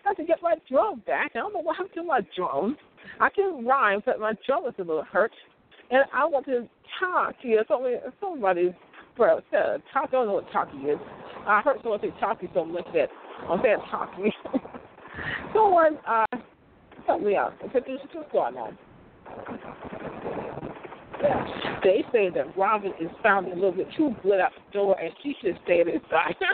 I 0.04 0.10
have 0.10 0.16
to 0.18 0.24
get 0.24 0.42
my 0.42 0.56
drum 0.70 1.02
back. 1.06 1.32
I 1.34 1.38
don't 1.38 1.54
know 1.54 1.60
what 1.60 1.76
happened 1.76 1.94
to 1.94 2.02
my 2.02 2.20
drum. 2.36 2.76
I 3.20 3.30
can 3.30 3.64
rhyme, 3.64 4.02
but 4.04 4.20
my 4.20 4.34
drum 4.46 4.66
is 4.66 4.74
a 4.78 4.82
little 4.82 5.04
hurt. 5.04 5.32
And 5.90 6.04
I 6.12 6.26
want 6.26 6.44
to 6.46 6.68
talk 7.00 7.40
to 7.40 7.48
you. 7.48 7.62
Somebody, 8.20 8.74
bro, 9.16 9.40
said, 9.50 9.58
uh, 9.58 9.78
talk. 9.92 10.08
I 10.08 10.12
don't 10.12 10.26
know 10.26 10.34
what 10.34 10.52
talking 10.52 10.86
is. 10.88 10.98
I 11.46 11.60
heard 11.62 11.76
someone 11.82 12.00
say 12.00 12.12
talkie 12.20 12.48
so 12.54 12.64
much 12.64 12.86
that 12.94 13.08
I'm 13.48 13.60
saying 13.62 13.78
talkie. 13.90 14.32
someone, 15.54 15.98
uh, 16.06 16.26
help 17.06 17.22
me 17.22 17.36
out. 17.36 17.54
What's 17.60 18.32
going 18.32 18.56
on? 18.56 18.78
They 21.82 22.04
say 22.12 22.30
that 22.30 22.56
Robin 22.56 22.92
is 23.00 23.10
sounding 23.22 23.52
a 23.52 23.56
little 23.56 23.72
bit 23.72 23.88
too 23.96 24.14
good 24.22 24.40
out 24.40 24.52
the 24.54 24.72
door 24.72 24.98
and 25.00 25.12
she 25.22 25.34
should 25.40 25.58
stay 25.64 25.80
inside. 25.80 26.34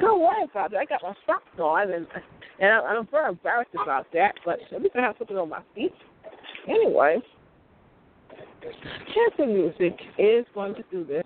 Don't 0.00 0.20
worry 0.20 0.44
about 0.50 0.72
it. 0.72 0.76
I 0.76 0.84
got 0.84 1.02
my 1.02 1.14
socks 1.26 1.58
on, 1.58 1.92
and 1.92 2.06
and 2.60 2.70
I'm 2.72 3.06
very 3.10 3.30
embarrassed 3.30 3.70
about 3.80 4.06
that. 4.12 4.34
But 4.44 4.60
at 4.72 4.82
least 4.82 4.94
I 4.96 5.00
have 5.00 5.16
something 5.18 5.36
on 5.36 5.48
my 5.48 5.62
feet. 5.74 5.94
Anyway, 6.68 7.18
Kinsta 8.62 9.46
Music 9.46 9.98
is 10.18 10.46
going 10.54 10.74
to 10.74 10.82
do 10.90 11.04
this. 11.04 11.21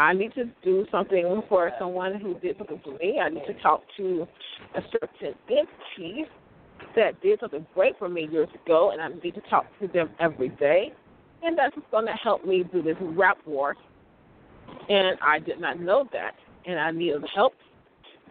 I 0.00 0.12
need 0.14 0.34
to 0.34 0.46
do 0.64 0.86
something 0.90 1.42
for 1.48 1.70
someone 1.78 2.20
who 2.20 2.34
did 2.40 2.56
something 2.58 2.80
for 2.82 2.94
me. 2.94 3.20
I 3.20 3.28
need 3.28 3.44
to 3.46 3.54
talk 3.54 3.82
to 3.96 4.26
a 4.74 4.82
certain 4.92 5.34
entity 5.48 6.24
that 6.96 7.20
did 7.20 7.40
something 7.40 7.66
great 7.74 7.98
for 7.98 8.08
me 8.08 8.28
years 8.30 8.48
ago, 8.64 8.90
and 8.90 9.00
I 9.00 9.08
need 9.22 9.34
to 9.34 9.42
talk 9.42 9.66
to 9.80 9.88
them 9.88 10.10
every 10.18 10.48
day. 10.48 10.92
And 11.42 11.56
that's 11.56 11.76
going 11.90 12.06
to 12.06 12.12
help 12.12 12.44
me 12.44 12.64
do 12.72 12.82
this 12.82 12.96
rap 13.00 13.38
war. 13.46 13.76
And 14.88 15.18
I 15.22 15.38
did 15.38 15.60
not 15.60 15.80
know 15.80 16.08
that 16.12 16.34
and 16.66 16.78
I 16.78 16.90
needed 16.90 17.24
help 17.34 17.54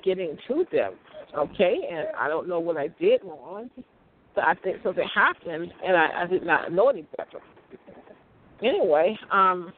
getting 0.03 0.37
to 0.47 0.65
them. 0.71 0.93
Okay, 1.37 1.87
and 1.91 2.07
I 2.17 2.27
don't 2.27 2.47
know 2.47 2.59
what 2.59 2.77
I 2.77 2.87
did 2.87 3.21
wrong. 3.23 3.69
but 4.33 4.43
I 4.43 4.55
think 4.55 4.77
something 4.83 5.07
happened, 5.13 5.71
and 5.85 5.95
I, 5.95 6.23
I 6.23 6.25
did 6.25 6.43
not 6.43 6.71
know 6.71 6.89
any 6.89 7.05
better. 7.17 7.39
Anyway, 8.63 9.17
um, 9.31 9.71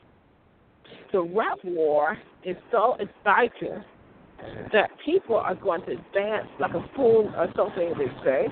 the 1.12 1.22
rap 1.22 1.60
war 1.64 2.18
is 2.46 2.56
so 2.72 2.96
exciting 3.00 3.84
that 4.74 4.90
people 5.06 5.36
are 5.36 5.56
going 5.56 5.82
to 5.86 5.96
dance 6.14 6.48
like 6.60 6.74
a 6.74 6.86
fool 6.96 7.32
or 7.38 7.48
something, 7.56 7.94
they 7.98 8.26
say, 8.26 8.48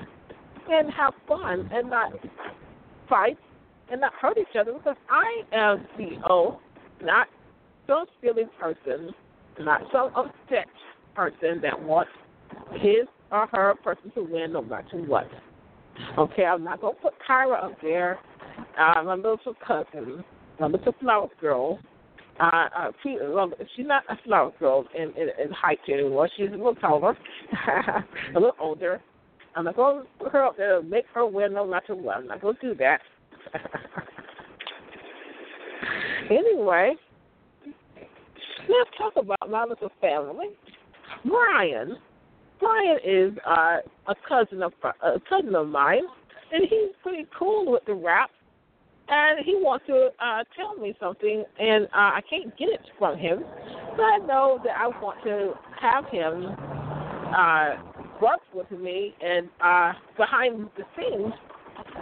and 0.70 0.92
have 0.92 1.14
fun 1.26 1.68
and 1.72 1.90
not 1.90 2.12
fight 3.08 3.38
and 3.90 4.00
not 4.00 4.12
hurt 4.14 4.38
each 4.38 4.56
other 4.58 4.72
because 4.72 4.96
I 5.10 5.42
am 5.52 5.86
CEO, 5.98 6.58
not 7.02 7.26
some 7.86 8.06
silly 8.22 8.44
person, 8.60 9.10
not 9.58 9.82
some 9.92 10.12
upset 10.14 10.68
person 11.14 11.60
that 11.62 11.80
wants 11.82 12.12
his 12.74 13.06
or 13.32 13.46
her 13.52 13.74
person 13.82 14.12
to 14.14 14.22
win 14.22 14.52
no 14.52 14.62
matter 14.62 14.96
what. 14.98 15.28
Okay, 16.16 16.44
I'm 16.44 16.64
not 16.64 16.80
gonna 16.80 16.94
put 16.94 17.14
Kyra 17.28 17.64
up 17.64 17.76
there. 17.82 18.18
Uh, 18.78 19.02
my 19.02 19.14
little 19.14 19.38
cousin, 19.66 20.24
my 20.58 20.66
little 20.68 20.94
flower 21.00 21.28
girl. 21.40 21.78
Uh, 22.40 22.68
uh, 22.74 22.90
she, 23.02 23.18
well, 23.20 23.52
she's 23.76 23.86
not 23.86 24.02
a 24.08 24.16
flower 24.24 24.50
girl 24.58 24.86
in, 24.94 25.10
in, 25.10 25.28
in 25.44 25.50
height 25.52 25.78
anymore. 25.92 26.28
She's 26.36 26.48
a 26.48 26.52
little 26.52 26.74
taller, 26.74 27.16
a 27.68 28.34
little 28.34 28.56
older. 28.58 29.00
I'm 29.54 29.64
not 29.64 29.76
gonna 29.76 30.04
put 30.18 30.32
her 30.32 30.44
up 30.44 30.56
there 30.56 30.80
make 30.82 31.04
her 31.12 31.26
win 31.26 31.52
no 31.54 31.66
matter 31.66 31.94
what. 31.94 32.18
I'm 32.18 32.28
not 32.28 32.40
gonna 32.40 32.56
do 32.62 32.74
that. 32.76 33.00
anyway, 36.30 36.94
let's 37.66 38.90
talk 38.96 39.14
about 39.16 39.50
my 39.50 39.64
little 39.64 39.90
family. 40.00 40.46
Brian. 41.26 41.96
Brian 42.58 42.98
is 43.04 43.32
uh, 43.46 43.78
a 44.06 44.14
cousin 44.28 44.62
of 44.62 44.72
a 45.02 45.18
cousin 45.28 45.54
of 45.54 45.66
mine, 45.68 46.04
and 46.52 46.62
he's 46.68 46.90
pretty 47.02 47.26
cool 47.36 47.70
with 47.70 47.84
the 47.86 47.94
rap. 47.94 48.30
And 49.12 49.44
he 49.44 49.56
wants 49.56 49.86
to 49.86 50.10
uh, 50.20 50.44
tell 50.56 50.76
me 50.76 50.94
something, 51.00 51.44
and 51.58 51.86
uh, 51.86 52.14
I 52.14 52.20
can't 52.30 52.56
get 52.56 52.68
it 52.68 52.80
from 52.98 53.18
him. 53.18 53.40
But 53.96 54.02
I 54.02 54.18
know 54.18 54.60
that 54.64 54.76
I 54.78 54.86
want 54.86 55.22
to 55.24 55.54
have 55.80 56.04
him 56.10 56.46
uh, 57.36 57.74
work 58.22 58.40
with 58.54 58.70
me 58.70 59.14
and 59.20 59.48
uh, 59.60 59.92
behind 60.16 60.68
the 60.76 60.84
scenes 60.96 61.32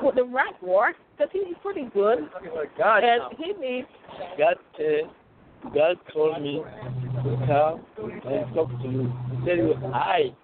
with 0.03 0.17
the 0.17 0.25
rap 0.25 0.61
war 0.63 0.93
because 1.17 1.31
he's 1.33 1.55
pretty 1.63 1.89
good. 1.95 2.29
God, 2.77 3.05
And 3.05 3.23
he 3.39 3.53
needs 3.53 3.89
God, 4.37 4.57
uh, 4.79 5.71
God 5.75 5.97
told 6.13 6.43
me 6.43 6.63
to 6.63 7.37
come 7.47 7.87
and 7.97 8.55
talk 8.55 8.71
to 8.83 8.89
you. 8.89 9.13
He 9.31 9.47
said 9.47 9.59
you 9.59 9.75
hi. 9.93 10.35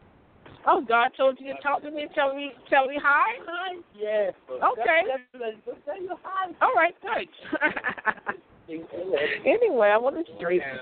Oh, 0.67 0.83
God 0.87 1.11
told 1.17 1.39
you 1.41 1.53
to 1.55 1.61
talk 1.61 1.83
to 1.83 1.91
me, 1.91 2.07
tell 2.15 2.35
me, 2.35 2.53
tell 2.71 2.87
me 2.87 2.99
hi. 3.03 3.39
Hi. 3.47 3.77
Yes. 3.99 4.33
Okay. 4.51 5.01
That's, 5.07 5.23
that's, 5.33 5.79
just 5.87 6.01
you 6.01 6.17
hi. 6.23 6.53
All 6.63 6.73
right, 6.75 6.95
thanks. 7.03 7.33
anyway, 9.47 9.89
I 9.89 9.99
want 9.99 10.17
to 10.17 10.33
straighten 10.37 10.79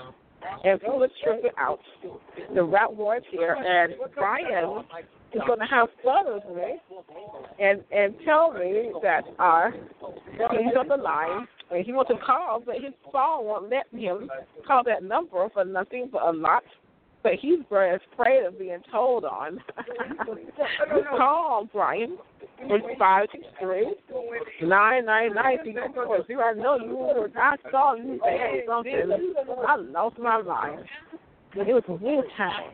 and 0.64 0.80
pull 0.80 1.02
it 1.02 1.10
straight 1.20 1.52
out. 1.58 1.80
The 2.54 2.62
rap 2.62 2.92
war 2.92 3.16
is 3.16 3.22
here, 3.30 3.54
and 3.54 3.94
Brian 4.14 4.84
is 5.32 5.40
going 5.46 5.58
to 5.58 5.66
have 5.66 5.88
fun 6.04 6.24
with 6.26 6.56
me 6.56 6.78
and 7.58 7.82
and 7.90 8.14
tell 8.24 8.52
me 8.52 8.92
that 9.02 9.22
uh 9.38 9.70
he's 10.50 10.76
on 10.78 10.88
the 10.88 10.96
line 10.96 11.46
and 11.70 11.84
he 11.84 11.92
wants 11.92 12.10
to 12.10 12.18
call, 12.18 12.62
but 12.64 12.76
his 12.76 12.92
phone 13.10 13.46
won't 13.46 13.70
let 13.70 13.86
him 13.98 14.28
call 14.66 14.82
that 14.84 15.02
number 15.02 15.48
for 15.54 15.64
nothing 15.64 16.08
but 16.12 16.22
a 16.22 16.30
lot. 16.30 16.62
But 17.22 17.32
he's 17.40 17.60
very 17.70 17.96
afraid 17.96 18.44
of 18.44 18.58
being 18.58 18.80
told 18.90 19.24
on. 19.24 19.60
call 21.16 21.68
Brian. 21.72 22.18
It's 22.64 22.98
five 22.98 23.26
six 23.32 23.44
three 23.60 23.94
nine 24.62 25.06
nine 25.06 25.34
nine 25.34 25.58
zero 25.64 26.24
zero. 26.26 26.44
I 26.44 26.54
know 26.54 26.78
you 26.78 26.96
were. 26.96 27.30
I 27.36 27.56
saw 27.70 27.94
you 27.94 28.20
say 28.24 28.62
something. 28.66 29.34
I 29.66 29.76
lost 29.76 30.18
my 30.18 30.42
mind. 30.42 30.84
It 31.54 31.66
was 31.66 31.82
war 31.86 32.24
time. 32.36 32.72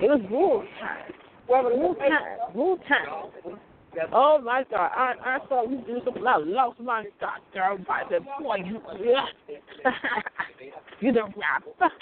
It 0.00 0.08
was 0.08 0.20
war 0.30 0.64
time. 0.80 1.12
War 1.48 1.94
time. 1.96 2.54
War 2.54 2.78
time. 2.88 3.60
Oh 4.12 4.40
my 4.42 4.64
God! 4.70 4.90
I 4.94 5.14
I 5.24 5.38
saw 5.48 5.68
you 5.68 5.82
do 5.86 6.00
something. 6.04 6.26
I 6.26 6.36
lost 6.36 6.80
my 6.80 7.04
goddamn 7.20 7.84
mind. 7.88 8.06
I 8.06 8.10
said, 8.10 8.26
boy, 8.40 8.56
you 8.56 8.80
you 11.00 11.12
the 11.12 11.22
rapper. 11.22 11.94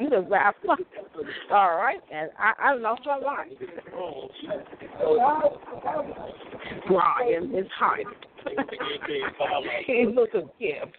You 0.00 0.10
the 0.10 0.22
rapper. 0.22 0.76
All 1.52 1.76
right, 1.76 2.00
and 2.12 2.30
I 2.38 2.52
I 2.70 2.74
lost 2.74 3.02
my 3.06 3.20
mind. 3.20 3.52
Brian 6.88 7.54
is 7.54 7.66
hiding. 7.76 8.06
He's 9.86 10.14
looking 10.14 10.48
gift. 10.60 10.96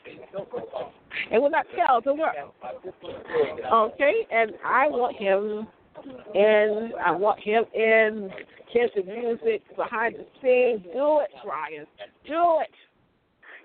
And 1.32 1.44
when 1.44 1.54
I 1.56 1.62
tell 1.76 2.02
the 2.02 2.14
world, 2.14 2.52
okay, 3.72 4.28
and 4.32 4.52
I 4.66 4.88
want 4.88 5.16
him 5.18 5.68
in. 6.34 6.92
I 7.04 7.12
want 7.12 7.40
him 7.40 7.64
in 7.74 8.30
country 8.74 9.04
music 9.04 9.64
behind 9.76 10.16
the 10.16 10.26
scenes. 10.42 10.84
Do 10.94 11.20
it, 11.22 11.30
Brian. 11.44 11.86
Do 12.28 12.60
it. 12.62 12.70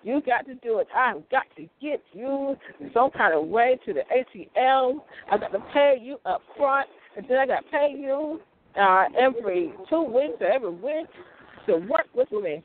You 0.02 0.22
got 0.24 0.46
to 0.46 0.54
do 0.54 0.78
it. 0.78 0.88
I've 0.96 1.28
got 1.30 1.44
to 1.56 1.68
get 1.82 2.02
you 2.12 2.56
some 2.94 3.10
kind 3.10 3.34
of 3.34 3.46
way 3.48 3.78
to 3.84 3.92
the 3.92 4.00
ATL. 4.00 5.00
I 5.30 5.38
got 5.38 5.52
to 5.52 5.60
pay 5.74 5.98
you 6.00 6.16
up 6.24 6.40
front, 6.56 6.88
and 7.16 7.26
then 7.28 7.36
I 7.36 7.46
got 7.46 7.64
to 7.64 7.70
pay 7.70 7.94
you 7.98 8.40
uh, 8.80 9.04
every 9.18 9.72
two 9.90 10.02
weeks 10.02 10.36
or 10.40 10.46
every 10.46 10.70
week 10.70 11.06
to 11.66 11.76
work 11.76 12.06
with 12.14 12.30
me. 12.32 12.64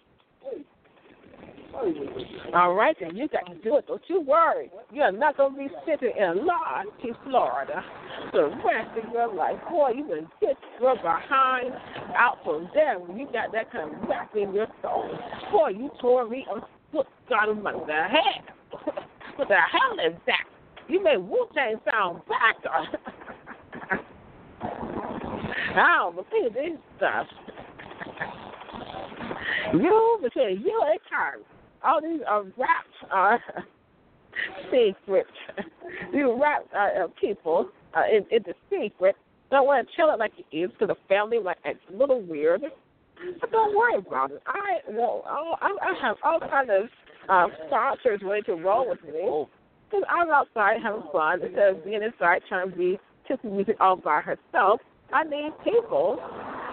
All 2.53 2.73
right, 2.73 2.95
then 2.99 3.15
you 3.15 3.27
got 3.27 3.45
to 3.47 3.55
do 3.61 3.77
it. 3.77 3.87
Don't 3.87 4.01
you 4.07 4.21
worry. 4.21 4.71
You're 4.93 5.11
not 5.11 5.37
going 5.37 5.53
to 5.53 5.57
be 5.57 5.67
sitting 5.85 6.13
in 6.17 6.45
Lodge, 6.45 6.87
Florida, 7.23 7.83
the 8.31 8.49
rest 8.65 8.97
of 8.97 9.11
your 9.11 9.33
life. 9.33 9.57
Boy, 9.69 9.91
you 9.95 10.03
can 10.05 10.27
get 10.41 10.57
your 10.79 10.95
behind 10.95 11.73
out 12.15 12.37
from 12.43 12.69
there 12.73 12.97
when 12.99 13.17
you 13.17 13.25
got 13.25 13.51
that 13.51 13.71
kind 13.71 13.93
of 13.93 14.09
rap 14.09 14.31
in 14.35 14.53
your 14.53 14.67
soul. 14.81 15.09
Boy, 15.51 15.69
you 15.69 15.91
tore 15.99 16.27
me 16.27 16.45
a 16.49 16.61
foot 16.91 17.07
him 17.27 17.63
what 17.63 17.87
the 17.87 17.93
hell? 17.93 18.83
what 19.35 19.47
the 19.47 19.55
hell 19.55 20.07
is 20.07 20.17
that? 20.27 20.45
You 20.87 21.03
made 21.03 21.17
Wu 21.17 21.47
Tang 21.53 21.75
sound 21.91 22.21
back. 22.27 22.55
I 25.75 25.97
don't 25.97 26.15
this 26.53 26.79
stuff. 26.97 27.27
You 29.73 30.19
between 30.21 30.61
you 30.61 30.81
and 30.87 30.99
Carl, 31.09 31.41
all 31.85 32.01
these 32.01 32.21
uh, 32.29 32.43
raps 32.57 32.95
are 33.11 33.39
secret. 34.65 35.27
These 36.11 36.23
rap 36.39 36.65
uh, 36.75 37.03
uh, 37.03 37.07
people 37.19 37.69
uh, 37.95 38.01
in, 38.11 38.25
in 38.31 38.43
the 38.43 38.53
secret 38.69 39.15
don't 39.51 39.65
want 39.65 39.87
to 39.87 39.95
tell 39.95 40.13
it 40.13 40.19
like 40.19 40.31
it 40.37 40.55
is 40.55 40.71
to 40.79 40.87
the 40.87 40.95
family, 41.07 41.37
like 41.39 41.57
it's 41.63 41.79
a 41.93 41.97
little 41.97 42.21
weird. 42.21 42.61
But 43.39 43.51
don't 43.51 43.75
worry 43.75 43.95
about 43.95 44.31
it. 44.31 44.41
I 44.45 44.91
know 44.91 45.23
I, 45.25 45.69
I 45.81 45.93
have 46.01 46.17
all 46.23 46.39
kind 46.39 46.69
of 46.69 46.89
uh, 47.29 47.47
sponsors 47.67 48.19
ready 48.23 48.41
to 48.43 48.55
roll 48.55 48.89
with 48.89 49.01
me 49.03 49.45
because 49.89 50.03
I'm 50.09 50.29
outside 50.29 50.77
having 50.83 51.03
fun 51.11 51.41
instead 51.41 51.75
of 51.75 51.85
being 51.85 52.03
inside 52.03 52.41
trying 52.49 52.71
to 52.71 52.75
be 52.75 52.99
kissing 53.27 53.55
music 53.55 53.77
all 53.79 53.95
by 53.95 54.21
herself. 54.21 54.81
I 55.13 55.23
need 55.23 55.51
people, 55.63 56.19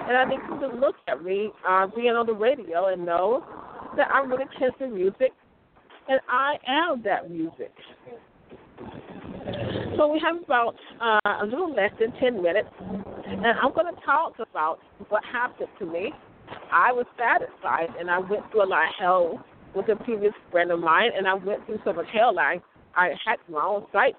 and 0.09 0.17
I 0.17 0.25
need 0.25 0.41
people 0.41 0.69
to 0.69 0.77
look 0.77 0.97
at 1.07 1.23
me 1.23 1.51
uh, 1.69 1.87
being 1.95 2.11
on 2.11 2.27
the 2.27 2.35
radio 2.35 2.89
and 2.89 3.07
know 3.07 3.45
that 3.97 4.09
I'm 4.13 4.31
really 4.31 4.45
kissing 4.59 4.95
music, 4.95 5.33
and 6.09 6.21
I 6.29 6.55
am 6.67 7.03
that 7.05 7.31
music. 7.31 7.73
So 9.97 10.09
we 10.09 10.21
have 10.21 10.43
about 10.43 10.75
uh, 11.01 11.43
a 11.43 11.45
little 11.45 11.73
less 11.75 11.91
than 12.01 12.13
10 12.21 12.43
minutes, 12.43 12.69
and 12.81 13.47
I'm 13.47 13.73
going 13.75 13.93
to 13.95 14.01
talk 14.05 14.35
about 14.39 14.79
what 15.09 15.23
happened 15.25 15.69
to 15.79 15.87
me. 15.87 16.13
I 16.73 16.93
was 16.93 17.07
satisfied, 17.19 17.89
and 17.99 18.11
I 18.11 18.19
went 18.19 18.51
through 18.51 18.65
a 18.65 18.69
lot 18.69 18.89
of 18.89 18.95
hell 18.99 19.45
with 19.75 19.89
a 19.89 19.97
previous 19.97 20.33
friend 20.51 20.71
of 20.71 20.81
mine, 20.81 21.11
and 21.17 21.27
I 21.27 21.35
went 21.35 21.65
through 21.67 21.79
so 21.85 21.93
much 21.93 22.07
hell. 22.13 22.39
I, 22.39 22.61
I 22.97 23.11
had 23.25 23.37
my 23.49 23.63
own 23.63 23.87
site 23.93 24.17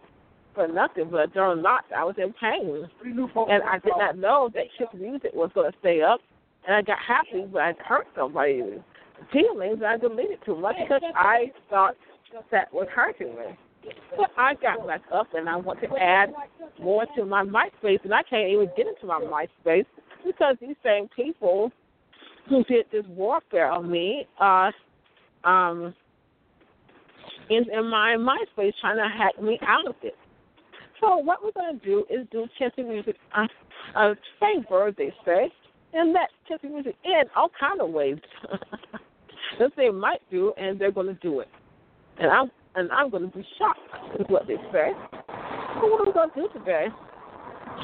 for 0.54 0.68
nothing, 0.68 1.10
but 1.12 1.34
during 1.34 1.62
not, 1.62 1.86
I 1.96 2.04
was 2.04 2.16
in 2.18 2.34
pain, 2.34 2.88
and 3.04 3.64
I 3.64 3.80
did 3.80 3.94
not 3.98 4.18
know 4.18 4.50
that 4.54 4.64
hip 4.78 4.90
music 4.94 5.32
was 5.34 5.52
going 5.54 5.72
to 5.72 5.78
stay 5.80 6.02
up, 6.02 6.20
and 6.68 6.76
I 6.76 6.82
got 6.82 7.00
happy, 7.00 7.46
but 7.52 7.62
I 7.62 7.74
hurt 7.86 8.08
somebody's 8.16 8.80
feelings. 9.32 9.82
I 9.86 9.98
deleted 9.98 10.40
too 10.46 10.56
much 10.56 10.76
because 10.82 11.02
I 11.16 11.52
thought 11.70 11.96
that 12.52 12.74
was 12.74 12.88
hurting 12.94 13.36
me. 13.36 13.58
But 14.16 14.30
I 14.38 14.54
got 14.56 14.88
back 14.88 15.02
up, 15.14 15.28
and 15.34 15.50
I 15.50 15.58
want 15.58 15.82
to 15.82 15.88
add 15.98 16.34
more 16.82 17.06
to 17.18 17.26
my 17.26 17.44
MySpace, 17.44 18.00
and 18.04 18.14
I 18.14 18.24
can't 18.24 18.50
even 18.50 18.70
get 18.78 18.88
into 18.88 19.06
my 19.06 19.20
MySpace 19.20 19.86
because 20.26 20.56
these 20.62 20.76
same 20.84 21.10
people 21.16 21.72
who 22.48 22.64
did 22.66 22.86
this 22.92 23.04
warfare 23.08 23.70
on 23.70 23.92
me 23.92 24.26
are 24.40 24.74
um, 25.44 25.94
in, 27.50 27.66
in 27.72 27.90
my 27.90 28.16
MySpace 28.18 28.74
trying 28.80 28.98
to 28.98 29.10
hack 29.18 29.42
me 29.42 29.60
out 29.68 29.88
of 29.88 29.96
it. 30.02 30.16
So 31.02 31.18
what 31.18 31.44
we're 31.44 31.52
going 31.52 31.78
to 31.78 31.86
do 31.86 32.06
is 32.10 32.26
do 32.32 32.48
Chelsea 32.58 32.84
Music 32.84 33.18
uh, 33.36 33.48
a 33.96 34.16
favor, 34.40 34.94
they 34.98 35.14
say, 35.26 35.52
and 35.94 36.14
let 36.14 36.30
Chelsea 36.48 36.68
Music 36.68 36.96
in 37.04 37.24
all 37.36 37.50
kind 37.60 37.82
of 37.82 37.90
ways 37.90 38.18
that 39.60 39.72
they 39.78 39.90
might 39.90 40.22
do, 40.32 40.54
and 40.58 40.80
they're 40.80 40.92
going 40.92 41.08
to 41.08 41.14
do 41.16 41.40
it. 41.40 41.48
And 42.20 42.30
I'm 42.32 42.52
and 42.76 42.92
I'm 42.92 43.10
going 43.10 43.30
to 43.30 43.38
be 43.38 43.46
shocked 43.60 44.18
with 44.18 44.28
what 44.30 44.48
they 44.48 44.58
say. 44.72 44.92
So 45.12 45.88
what 45.88 46.08
we 46.08 46.14
going 46.14 46.30
to 46.32 46.42
do 46.42 46.48
today? 46.58 46.88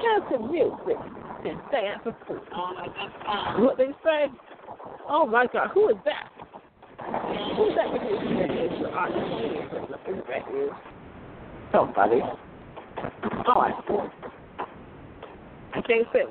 Chelsea 0.02 0.44
Music 0.44 0.98
and 1.46 1.60
dance 1.72 2.02
and 2.06 2.16
food. 2.28 2.42
Uh, 2.54 3.60
what 3.60 3.78
they 3.78 3.90
say? 4.04 4.26
Oh 5.08 5.26
my 5.26 5.46
God, 5.52 5.70
who 5.74 5.90
is 5.90 5.96
that? 6.06 6.30
That? 7.76 7.90
Who's 10.08 10.24
that 10.28 10.48
is? 10.56 10.70
So. 11.72 11.92
Oh, 13.48 13.60
I, 13.62 13.72
can't 15.88 16.08
say. 16.14 16.22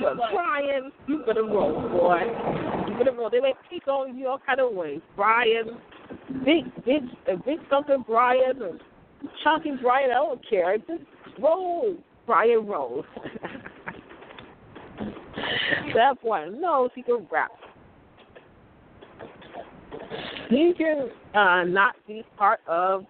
But 0.00 0.16
Brian, 0.32 0.92
you 1.06 1.22
better 1.26 1.44
roll, 1.44 1.88
boy. 1.88 2.20
You 2.88 2.98
better 2.98 3.12
roll. 3.12 3.30
They 3.30 3.40
may 3.40 3.54
pick 3.70 3.86
on 3.88 4.16
you 4.16 4.28
all 4.28 4.40
kind 4.44 4.60
of 4.60 4.72
ways. 4.72 5.00
Brian, 5.16 5.78
big, 6.44 6.64
big, 6.84 7.02
uh, 7.30 7.36
big 7.44 7.58
something 7.70 8.04
Brian, 8.06 8.62
or 8.62 8.78
chunky 9.42 9.72
Brian, 9.80 10.10
I 10.10 10.14
don't 10.14 10.40
care. 10.48 10.78
Just 10.78 11.02
roll, 11.40 11.96
Brian, 12.26 12.66
roll. 12.66 13.04
that 15.94 16.20
boy 16.22 16.48
knows 16.50 16.90
he 16.94 17.02
can 17.02 17.26
rap. 17.30 17.50
He 20.48 20.72
can 20.76 21.10
uh, 21.34 21.64
not 21.64 21.96
be 22.06 22.24
part 22.38 22.60
of 22.68 23.04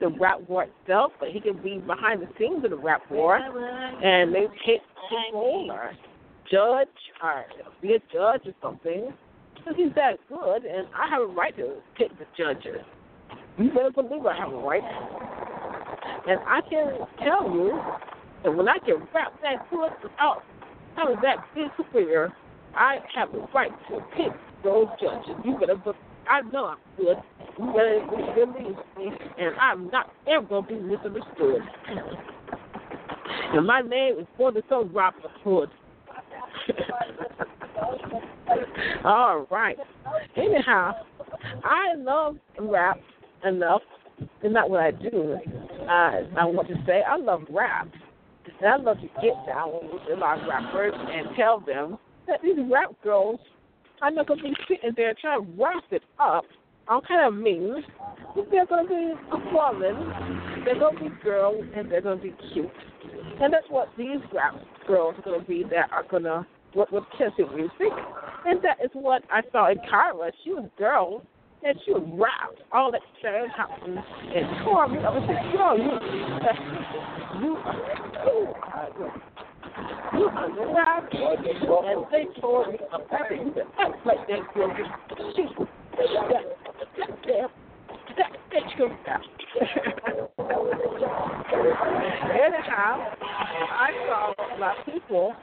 the 0.00 0.08
rap 0.08 0.40
war 0.48 0.64
itself, 0.64 1.12
but 1.18 1.30
he 1.30 1.40
can 1.40 1.60
be 1.62 1.78
behind 1.78 2.22
the 2.22 2.28
scenes 2.38 2.64
of 2.64 2.70
the 2.70 2.76
rap 2.76 3.02
war 3.10 3.36
and 3.36 4.32
maybe 4.32 4.52
take 4.64 4.80
or 5.34 5.92
judge 6.50 6.88
or 7.22 7.44
be 7.82 7.94
a 7.94 7.98
judge 8.12 8.42
or 8.46 8.54
something. 8.62 9.12
Because 9.54 9.74
he's 9.76 9.94
that 9.96 10.18
good, 10.28 10.64
and 10.64 10.86
I 10.94 11.08
have 11.10 11.22
a 11.22 11.26
right 11.26 11.56
to 11.56 11.76
pick 11.96 12.10
the 12.18 12.24
judges. 12.36 12.84
You 13.58 13.70
better 13.70 13.90
believe 13.90 14.24
I 14.24 14.36
have 14.36 14.52
a 14.52 14.56
right. 14.56 14.82
And 16.28 16.38
I 16.46 16.60
can 16.70 16.98
tell 17.18 17.52
you 17.52 17.80
that 18.44 18.54
when 18.54 18.68
I 18.68 18.78
can 18.78 19.06
rap 19.12 19.32
that 19.42 19.68
good 19.70 19.90
out, 20.20 20.42
I 20.96 21.04
was 21.04 21.18
that 21.22 21.38
big 21.54 21.70
superior, 21.76 22.32
I 22.74 22.98
have 23.14 23.32
the 23.32 23.46
right 23.54 23.72
to 23.90 24.00
pick 24.16 24.32
those 24.62 24.86
judges. 25.00 25.34
You 25.44 25.58
better 25.58 25.76
believe 25.76 25.96
I 26.28 26.42
know 26.52 26.66
I'm 26.66 26.78
good. 26.96 27.16
You 27.58 27.64
believe 28.36 28.76
me, 28.96 29.10
and 29.38 29.56
I'm 29.60 29.90
not 29.90 30.12
ever 30.28 30.46
gonna 30.46 30.66
be 30.66 30.74
misunderstood. 30.74 31.62
and 33.52 33.66
my 33.66 33.80
name 33.80 34.20
is 34.20 34.26
for 34.36 34.52
the 34.52 34.62
Robert 34.92 35.22
Hood. 35.42 35.70
All 39.04 39.46
right. 39.50 39.76
Anyhow, 40.36 40.92
I 41.64 41.94
love 41.96 42.36
rap 42.60 42.98
enough. 43.44 43.82
It's 44.18 44.54
not 44.54 44.70
what 44.70 44.80
I 44.80 44.90
do. 44.90 45.36
I 45.88 46.22
I 46.36 46.44
want 46.44 46.68
to 46.68 46.74
say 46.86 47.02
I 47.08 47.16
love 47.16 47.42
rap. 47.50 47.88
And 48.60 48.68
I 48.68 48.76
love 48.76 48.96
to 48.96 49.06
get 49.22 49.34
down 49.46 49.70
with 49.72 50.02
of 50.08 50.40
rappers 50.48 50.94
and 50.96 51.28
tell 51.36 51.60
them 51.60 51.98
that 52.26 52.40
these 52.42 52.56
rap 52.70 52.90
girls 53.04 53.38
Going 54.00 54.14
to 54.26 54.36
be 54.36 54.54
sitting 54.68 54.92
there 54.96 55.14
trying 55.20 55.44
to 55.44 55.62
wrap 55.62 55.84
it 55.90 56.02
up. 56.18 56.44
I'm 56.86 57.00
kind 57.02 57.26
of 57.26 57.34
mean. 57.40 57.84
They're 58.50 58.66
going 58.66 58.86
to 58.86 58.88
be 58.88 59.12
a. 59.32 60.64
They're 60.64 60.78
going 60.78 60.96
to 60.96 61.02
be 61.04 61.10
girls, 61.22 61.64
and 61.76 61.90
they're 61.90 62.00
going 62.00 62.18
to 62.18 62.24
be 62.24 62.34
cute. 62.52 62.70
And 63.40 63.52
that's 63.52 63.66
what 63.68 63.88
these 63.98 64.18
rap 64.32 64.54
girls 64.86 65.14
are 65.18 65.22
going 65.22 65.40
to 65.40 65.46
be 65.46 65.64
that 65.70 65.90
are 65.92 66.04
going 66.08 66.22
to 66.24 66.46
work 66.74 66.90
with 66.92 67.04
kissing 67.12 67.54
music. 67.54 67.92
And 68.46 68.62
that 68.62 68.78
is 68.82 68.90
what 68.92 69.22
I 69.30 69.42
saw 69.52 69.70
in 69.70 69.78
Kyra. 69.78 70.30
She 70.44 70.50
was 70.50 70.64
a 70.64 70.78
girl, 70.78 71.22
and 71.64 71.78
she 71.84 71.92
was 71.92 72.02
rap. 72.14 72.54
All 72.72 72.90
that 72.92 73.02
started 73.18 73.50
happening 73.56 73.98
and 73.98 74.64
tore 74.64 74.88
me 74.88 74.98
up. 74.98 75.14
I 75.14 75.26
said, 75.26 75.52
girl, 75.52 75.76
you, 75.76 75.98
you, 77.42 77.50
you, 77.50 77.56
you 79.02 79.10
Anyhow, 92.30 93.12
I 93.70 93.90
saw 94.06 94.32
a 94.38 94.58
lot 94.58 94.78
of 94.78 94.86
people 94.86 95.34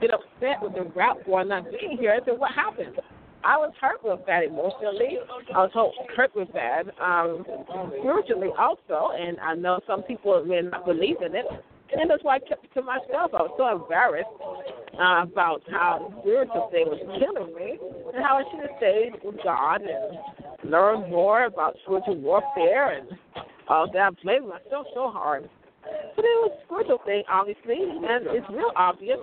get 0.00 0.10
upset 0.12 0.62
with 0.62 0.74
the 0.74 0.90
rap 0.94 1.16
war 1.26 1.44
not 1.44 1.64
being 1.70 1.96
here. 1.98 2.12
I 2.12 2.24
said, 2.24 2.38
what 2.38 2.52
happened? 2.52 3.00
I 3.44 3.56
was 3.56 3.72
hurt 3.80 4.04
with 4.04 4.20
that 4.26 4.44
emotionally. 4.44 5.18
I 5.54 5.58
was 5.64 5.92
hurt 6.16 6.34
with 6.34 6.48
that 6.52 6.84
um, 7.02 7.44
spiritually 7.98 8.50
also, 8.58 9.10
and 9.18 9.38
I 9.40 9.54
know 9.54 9.80
some 9.86 10.02
people 10.02 10.44
may 10.44 10.62
not 10.62 10.84
believe 10.84 11.20
in 11.24 11.34
it. 11.34 11.46
And 11.98 12.10
that's 12.10 12.24
why 12.24 12.36
I 12.36 12.38
kept 12.40 12.64
it 12.64 12.72
to 12.74 12.82
myself. 12.82 13.32
I 13.34 13.42
was 13.42 13.54
so 13.56 13.68
embarrassed 13.68 14.28
uh, 14.98 15.22
about 15.22 15.62
how 15.70 16.08
the 16.08 16.20
spiritual 16.22 16.68
thing 16.72 16.86
was 16.88 17.00
killing 17.20 17.54
me 17.54 17.78
and 18.14 18.24
how 18.24 18.38
I 18.38 18.44
should 18.50 18.60
have 18.60 18.76
stayed 18.78 19.12
with 19.24 19.36
God 19.44 19.82
and 19.82 20.70
learned 20.70 21.10
more 21.10 21.44
about 21.44 21.76
spiritual 21.84 22.16
warfare 22.16 22.98
and 22.98 23.08
all 23.68 23.90
that. 23.92 23.98
I 23.98 24.10
blamed 24.22 24.48
myself 24.48 24.86
so 24.94 25.10
hard. 25.10 25.48
But 26.16 26.24
it 26.24 26.38
was 26.40 26.52
a 26.60 26.64
spiritual 26.66 27.00
thing, 27.04 27.24
obviously, 27.28 27.76
and 27.82 28.26
it's 28.28 28.48
real 28.50 28.72
obvious 28.76 29.18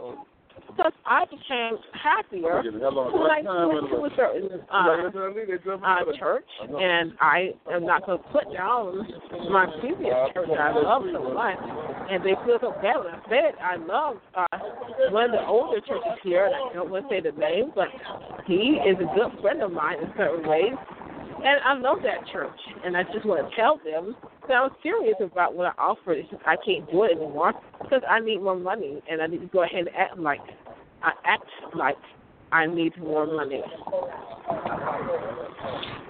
because 0.80 0.94
I 1.06 1.26
became 1.26 1.76
happier 1.92 2.64
when 2.64 3.48
I 3.48 3.66
went 3.66 3.90
to 3.92 3.98
a 4.00 4.10
certain 4.16 4.50
uh, 4.72 5.12
uh, 5.84 6.18
church, 6.18 6.46
and 6.62 7.12
I 7.20 7.50
am 7.72 7.86
not 7.86 8.06
going 8.06 8.20
to 8.20 8.24
put 8.30 8.54
down 8.54 9.06
my 9.52 9.68
previous 9.82 10.16
church 10.34 10.48
I 10.58 10.72
love 10.72 11.04
so 11.12 11.34
much, 11.34 11.58
and 12.10 12.24
they 12.24 12.34
feel 12.46 12.60
so 12.62 12.72
bad 12.82 13.04
when 13.04 13.14
I 13.14 13.20
say 13.28 13.40
it. 13.52 13.56
I 13.62 13.76
love 13.76 14.18
uh, 14.36 14.58
one 15.12 15.26
of 15.26 15.32
the 15.32 15.46
older 15.46 15.82
churches 15.82 16.16
here, 16.24 16.46
and 16.46 16.56
I 16.56 16.74
don't 16.74 16.90
want 16.90 17.10
to 17.10 17.16
say 17.16 17.20
the 17.20 17.38
name, 17.38 17.72
but 17.76 17.88
he 18.48 18.80
is 18.80 18.96
a 19.00 19.16
good 19.16 19.42
friend 19.42 19.62
of 19.62 19.72
mine 19.72 19.98
in 20.02 20.10
certain 20.16 20.48
ways. 20.48 20.74
And 21.42 21.60
I 21.64 21.74
love 21.80 22.00
that 22.04 22.28
church, 22.32 22.60
and 22.84 22.98
I 22.98 23.04
just 23.04 23.26
want 23.26 23.50
to 23.50 23.56
tell 23.56 23.80
them 23.84 24.16
that 24.48 24.56
I'm 24.56 24.72
serious 24.84 25.16
about 25.22 25.56
what 25.56 25.68
I 25.68 25.82
offer. 25.82 26.12
It's 26.12 26.30
just 26.30 26.42
I 26.46 26.56
can't 26.66 26.90
do 26.92 27.04
it 27.04 27.12
anymore 27.16 27.54
because 27.82 28.02
I 28.10 28.20
need 28.20 28.42
more 28.42 28.58
money, 28.58 29.02
and 29.10 29.22
I 29.22 29.28
need 29.28 29.40
to 29.40 29.48
go 29.48 29.64
ahead 29.64 29.88
and 29.88 29.96
act 29.96 30.20
like 30.20 30.42
I 31.04 31.12
act 31.26 31.46
like 31.76 31.98
I 32.52 32.66
need 32.66 32.98
more 32.98 33.26
money. 33.26 33.62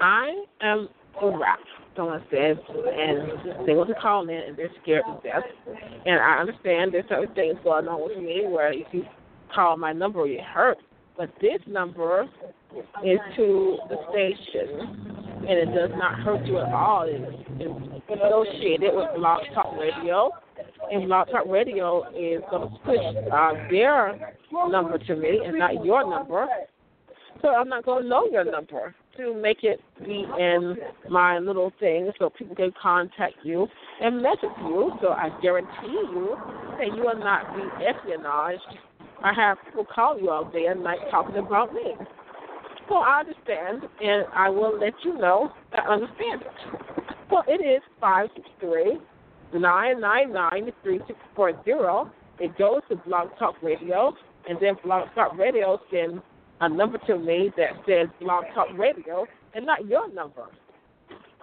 I 0.02 0.43
am 0.62 0.89
a 1.21 1.38
rap, 1.38 1.60
someone 1.95 2.23
says, 2.32 2.58
and 2.69 3.67
they 3.67 3.73
want 3.73 3.89
to 3.89 3.95
call 3.95 4.23
in 4.23 4.36
and 4.36 4.58
they're 4.58 4.69
scared 4.82 5.04
to 5.06 5.19
death. 5.28 5.43
And 6.06 6.19
I 6.19 6.38
understand 6.39 6.93
there's 6.93 7.06
certain 7.10 7.34
things 7.36 7.58
going 7.63 7.88
on 7.88 8.02
with 8.08 8.17
me 8.17 8.45
where 8.47 8.71
if 8.71 8.88
you 8.91 9.04
call 9.54 9.78
my 9.78 9.91
number, 9.91 10.25
you 10.25 10.39
hurt. 10.41 10.78
But 11.17 11.30
this 11.41 11.60
number 11.67 12.30
is 13.03 13.19
to 13.36 13.77
the 13.89 13.97
station, 14.12 15.45
and 15.47 15.58
it 15.58 15.73
does 15.73 15.91
not 15.95 16.19
hurt 16.19 16.45
you 16.45 16.60
at 16.60 16.71
all. 16.71 17.05
It's, 17.08 17.25
it's 17.60 18.21
associated 18.21 18.93
with 18.93 19.08
Blog 19.15 19.41
Talk 19.53 19.75
Radio, 19.79 20.32
and 20.91 21.08
Blog 21.08 21.29
Talk 21.29 21.45
Radio 21.47 22.03
is 22.10 22.41
going 22.49 22.69
to 22.69 22.77
push 22.86 23.32
uh, 23.32 23.53
their 23.69 24.36
number 24.69 24.97
to 24.97 25.15
me 25.15 25.41
and 25.45 25.58
not 25.58 25.84
your 25.84 26.10
number. 26.10 26.47
So 27.41 27.49
I'm 27.49 27.69
not 27.69 27.86
going 27.86 28.03
to 28.03 28.10
know 28.10 28.27
your 28.29 28.43
number 28.43 28.93
to 29.17 29.34
make 29.34 29.63
it 29.63 29.79
be 30.05 30.25
in 30.39 30.77
my 31.10 31.39
little 31.39 31.71
thing 31.79 32.12
so 32.19 32.29
people 32.29 32.55
can 32.55 32.73
contact 32.82 33.36
you 33.43 33.67
and 34.01 34.21
message 34.21 34.49
you. 34.60 34.91
So 35.01 35.10
I 35.10 35.29
guarantee 35.41 35.67
you 35.88 36.38
that 36.77 36.88
you 36.88 37.03
will 37.03 37.19
not 37.19 37.55
be 37.55 37.63
espionaged. 37.84 38.60
I 39.23 39.34
have 39.34 39.58
people 39.65 39.86
call 39.86 40.19
you 40.19 40.29
all 40.29 40.45
day 40.45 40.67
and 40.67 40.84
night 40.84 40.99
talking 41.12 41.38
about 41.38 41.73
me. 41.73 41.93
So 42.89 42.95
I 42.95 43.19
understand, 43.19 43.84
and 44.02 44.25
I 44.34 44.49
will 44.49 44.80
let 44.80 44.93
you 45.06 45.15
know 45.17 45.52
that 45.71 45.82
I 45.82 45.93
understand 45.93 46.41
it. 46.41 47.08
Well, 47.30 47.43
it 47.47 47.62
is 47.62 47.82
563 48.02 48.97
999 49.54 50.73
3640. 50.84 52.12
It 52.39 52.58
goes 52.58 52.82
to 52.89 52.95
Blog 52.95 53.30
Talk 53.38 53.56
Radio, 53.62 54.13
and 54.47 54.58
then 54.60 54.75
Blog 54.84 55.08
Talk 55.13 55.38
Radio 55.38 55.80
sends 55.91 56.23
a 56.62 56.69
number 56.69 56.97
to 57.06 57.19
me 57.19 57.52
that 57.58 57.73
says 57.86 58.08
Blog 58.19 58.45
Talk 58.56 58.67
Radio 58.75 59.28
and 59.54 59.65
not 59.65 59.86
your 59.86 60.12
number. 60.12 60.45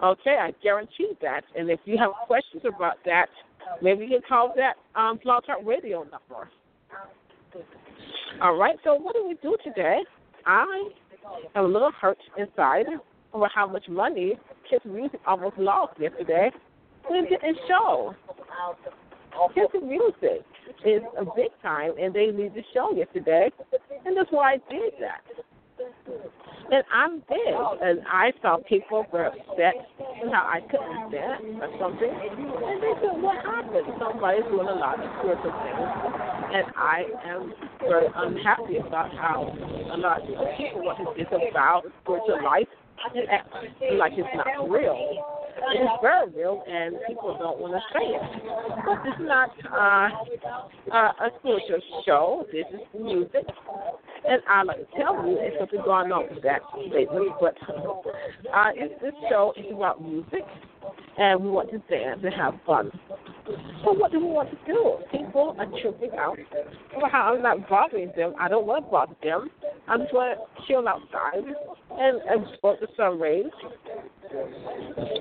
Okay, 0.03 0.37
I 0.39 0.51
guarantee 0.61 1.13
that. 1.21 1.41
And 1.55 1.69
if 1.69 1.79
you 1.85 1.97
have 1.97 2.11
questions 2.27 2.63
about 2.67 2.97
that, 3.05 3.27
maybe 3.81 4.03
you 4.03 4.09
can 4.09 4.21
call 4.27 4.53
that 4.57 4.75
um, 4.99 5.17
Blog 5.23 5.45
Talk 5.45 5.59
Radio 5.65 5.99
number. 5.99 6.49
All 8.41 8.55
right, 8.57 8.75
so 8.83 8.95
what 8.95 9.15
do 9.15 9.25
we 9.27 9.35
do 9.41 9.55
today? 9.63 9.99
I 10.45 10.89
a 11.55 11.61
little 11.61 11.91
hurt 11.91 12.17
inside 12.37 12.85
over 13.33 13.49
how 13.53 13.67
much 13.67 13.87
money 13.89 14.39
Kiss 14.69 14.79
Music 14.85 15.19
almost 15.25 15.57
lost 15.57 15.99
yesterday 15.99 16.51
when 17.07 17.25
it 17.25 17.29
didn't 17.29 17.57
show. 17.67 18.15
Kiss 19.53 19.81
Music 19.83 20.45
is 20.85 21.01
a 21.17 21.25
big 21.35 21.51
time, 21.61 21.91
and 21.99 22.13
they 22.13 22.27
need 22.27 22.53
to 22.53 22.61
show 22.73 22.91
yesterday, 22.91 23.49
and 24.05 24.17
that's 24.17 24.31
why 24.31 24.53
I 24.53 24.57
did 24.69 24.93
that. 24.99 25.21
And 26.69 26.83
I'm 26.91 27.19
big, 27.29 27.55
and 27.81 28.01
I 28.11 28.33
saw 28.41 28.57
people 28.67 29.05
were 29.13 29.27
upset 29.27 29.75
how 30.31 30.43
I 30.43 30.59
couldn't 30.67 31.09
stand 31.09 31.63
or 31.63 31.71
something. 31.79 32.11
And 32.11 32.83
they 32.83 32.93
said, 32.99 33.21
"What 33.21 33.37
happened? 33.45 33.87
Somebody's 33.99 34.43
doing 34.51 34.67
a 34.67 34.75
lot 34.75 34.99
of 34.99 35.09
spiritual 35.19 35.55
things." 35.63 35.87
And 36.53 36.65
I 36.75 37.05
am 37.25 37.53
very 37.79 38.07
unhappy 38.13 38.77
about 38.77 39.13
how 39.15 39.55
a 39.91 39.97
lot 39.97 40.21
of 40.21 40.57
people 40.57 40.83
what 40.83 40.99
is 40.99 41.27
this 41.31 41.39
about 41.51 41.83
spiritual 42.03 42.43
life 42.43 42.67
and 43.15 43.29
act 43.29 43.49
like 43.93 44.13
it's 44.15 44.27
not 44.35 44.69
real. 44.69 44.97
It's 45.73 46.01
very 46.01 46.29
real, 46.31 46.63
and 46.67 46.95
people 47.07 47.35
don't 47.39 47.59
want 47.59 47.73
to 47.73 47.81
say 47.93 48.05
it. 48.05 48.21
But 48.85 49.03
this 49.03 49.13
is 49.19 49.27
not 49.27 49.51
uh, 49.71 50.09
uh, 50.93 51.25
a 51.25 51.29
spiritual 51.39 51.81
show. 52.05 52.45
This 52.51 52.65
is 52.73 52.81
music. 52.93 53.45
And 54.29 54.41
I 54.49 54.63
like 54.63 54.77
to 54.77 54.97
tell 54.97 55.27
you, 55.27 55.35
there's 55.35 55.57
something 55.59 55.81
going 55.85 56.11
on 56.11 56.27
with 56.33 56.43
that 56.43 56.61
lately. 56.91 57.27
But 57.39 57.55
uh, 58.53 58.71
it's, 58.75 59.01
this 59.01 59.13
show 59.29 59.53
is 59.55 59.65
about 59.71 60.01
music, 60.01 60.43
and 61.17 61.41
we 61.41 61.49
want 61.49 61.71
to 61.71 61.79
dance 61.89 62.19
and 62.23 62.33
have 62.33 62.55
fun. 62.65 62.91
So 63.83 63.93
what 63.93 64.11
do 64.11 64.19
we 64.19 64.25
want 64.25 64.49
to 64.51 64.57
do? 64.65 64.97
People 65.11 65.55
are 65.57 65.67
tripping 65.81 66.11
out 66.17 66.37
how 67.09 67.33
I'm 67.33 67.41
not 67.41 67.69
bothering 67.69 68.11
them. 68.17 68.33
I 68.39 68.49
don't 68.49 68.67
want 68.67 68.85
to 68.85 68.91
bother 68.91 69.15
them. 69.23 69.49
I 69.87 69.97
just 69.97 70.13
want 70.13 70.37
to 70.37 70.67
chill 70.67 70.85
outside 70.87 71.45
and 71.91 72.21
absorb 72.29 72.81
the 72.81 72.87
sun 72.97 73.19
rays 73.19 73.45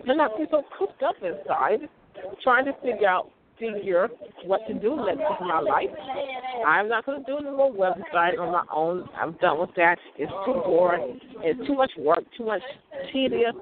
and 0.08 0.18
not 0.18 0.36
be 0.36 0.44
so 0.50 0.62
cooped 0.76 1.02
up 1.04 1.14
inside, 1.22 1.88
trying 2.42 2.64
to 2.64 2.72
figure 2.82 3.08
out 3.08 3.30
figure 3.58 4.08
what 4.44 4.60
to 4.68 4.74
do 4.74 4.96
next 4.96 5.22
in 5.40 5.48
my 5.48 5.60
life. 5.60 5.90
I'm 6.66 6.88
not 6.88 7.06
going 7.06 7.24
to 7.24 7.26
do 7.26 7.40
no 7.42 7.56
more 7.56 7.72
website 7.72 8.38
on 8.38 8.52
my 8.52 8.64
own. 8.74 9.08
I'm 9.20 9.32
done 9.40 9.60
with 9.60 9.70
that. 9.76 9.98
It's 10.16 10.32
too 10.44 10.62
boring. 10.64 11.20
It's 11.38 11.66
too 11.66 11.74
much 11.74 11.92
work, 11.98 12.24
too 12.36 12.46
much 12.46 12.62
tedious 13.12 13.54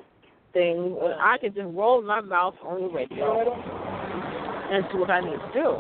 thing. 0.52 0.94
When 0.94 1.12
I 1.12 1.38
can 1.38 1.54
just 1.54 1.66
roll 1.66 2.02
my 2.02 2.20
mouth 2.20 2.54
on 2.62 2.83
the 2.83 2.88
radio 2.88 3.52
and 4.70 4.85
do 4.92 4.98
what 5.00 5.11
I 5.11 5.20
need 5.20 5.37
to 5.37 5.52
do. 5.54 5.78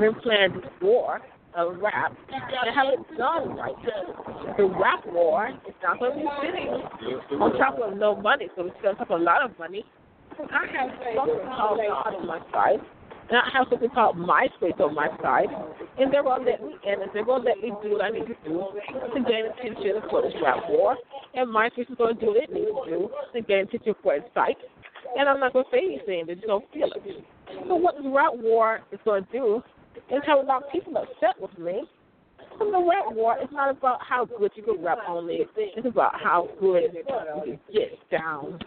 Been 0.00 0.14
playing 0.22 0.52
this 0.54 0.70
war 0.82 1.20
of 1.56 1.78
rap 1.78 2.14
and 2.32 2.74
haven't 2.74 3.16
done 3.16 3.56
right. 3.56 3.74
The 4.56 4.64
rap 4.64 5.06
war 5.06 5.48
is 5.66 5.74
not 5.82 5.98
going 5.98 6.12
to 6.12 6.18
be 6.18 6.26
sitting 6.42 6.68
on 7.40 7.52
top 7.58 7.78
of 7.78 7.96
no 7.96 8.14
money, 8.14 8.48
so 8.54 8.66
it's 8.66 8.76
going 8.82 8.94
to 8.96 9.04
take 9.04 9.10
a 9.10 9.14
lot 9.14 9.42
of 9.42 9.58
money. 9.58 9.84
I 10.38 10.66
have 10.72 10.90
something 10.92 11.40
called 11.48 11.80
on 11.80 12.26
my 12.26 12.38
side, 12.52 12.80
and 13.30 13.38
I 13.38 13.48
have 13.56 13.66
something 13.70 13.88
called 13.90 14.16
MySpace 14.16 14.78
on 14.80 14.94
my 14.94 15.08
side, 15.22 15.48
and 15.98 16.12
they're 16.12 16.22
going 16.22 16.44
to 16.44 16.50
let 16.50 16.62
me 16.62 16.76
in, 16.84 17.02
and 17.02 17.10
they're 17.14 17.24
going 17.24 17.42
to 17.42 17.48
let 17.48 17.58
me 17.58 17.72
do 17.82 17.92
what 17.92 18.04
I 18.04 18.10
need 18.10 18.26
to 18.26 18.36
do 18.44 18.68
to 19.14 19.20
gain 19.24 19.46
attention 19.46 20.02
for 20.10 20.22
this 20.22 20.34
rap 20.42 20.68
war, 20.68 20.96
and 21.34 21.48
MySpace 21.48 21.90
is 21.90 21.96
going 21.96 22.16
to 22.16 22.20
do 22.20 22.26
what 22.28 22.44
it 22.44 22.52
needs 22.52 22.68
to 22.68 22.90
do 22.90 23.10
to 23.34 23.40
gain 23.42 23.64
attention 23.64 23.94
for 24.02 24.14
its 24.14 24.28
site, 24.34 24.58
and 25.18 25.28
I'm 25.28 25.40
not 25.40 25.52
going 25.52 25.64
to 25.64 25.70
say 25.70 25.84
anything, 25.84 26.26
they're 26.26 26.34
just 26.34 26.46
to 26.46 26.60
feel 26.72 26.90
it. 26.92 27.24
So 27.66 27.74
what 27.74 27.96
this 27.96 28.06
rap 28.06 28.32
war 28.34 28.80
is 28.92 29.00
going 29.04 29.24
to 29.24 29.32
do 29.32 29.62
is 30.10 30.22
have 30.26 30.38
a 30.38 30.42
lot 30.42 30.64
of 30.64 30.70
people 30.70 30.96
upset 30.96 31.40
with 31.40 31.56
me. 31.58 31.84
And 32.58 32.72
the 32.72 32.78
rap 32.78 33.12
war 33.12 33.36
is 33.42 33.48
not 33.52 33.70
about 33.70 34.00
how 34.02 34.24
good 34.24 34.50
you 34.54 34.62
can 34.62 34.82
rap 34.82 34.98
only. 35.08 35.40
It's 35.56 35.86
about 35.86 36.20
how 36.20 36.48
good 36.58 36.84
you 36.94 37.04
can 37.04 37.58
get 37.72 37.98
down 38.10 38.58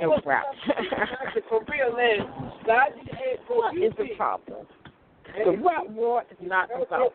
and 0.00 0.12
rap. 0.24 0.44
what 3.48 3.76
is 3.76 3.92
the 3.96 4.06
problem? 4.16 4.66
The 5.44 5.50
rap 5.50 5.88
war 5.90 6.22
is 6.30 6.38
not 6.40 6.70
about 6.70 7.12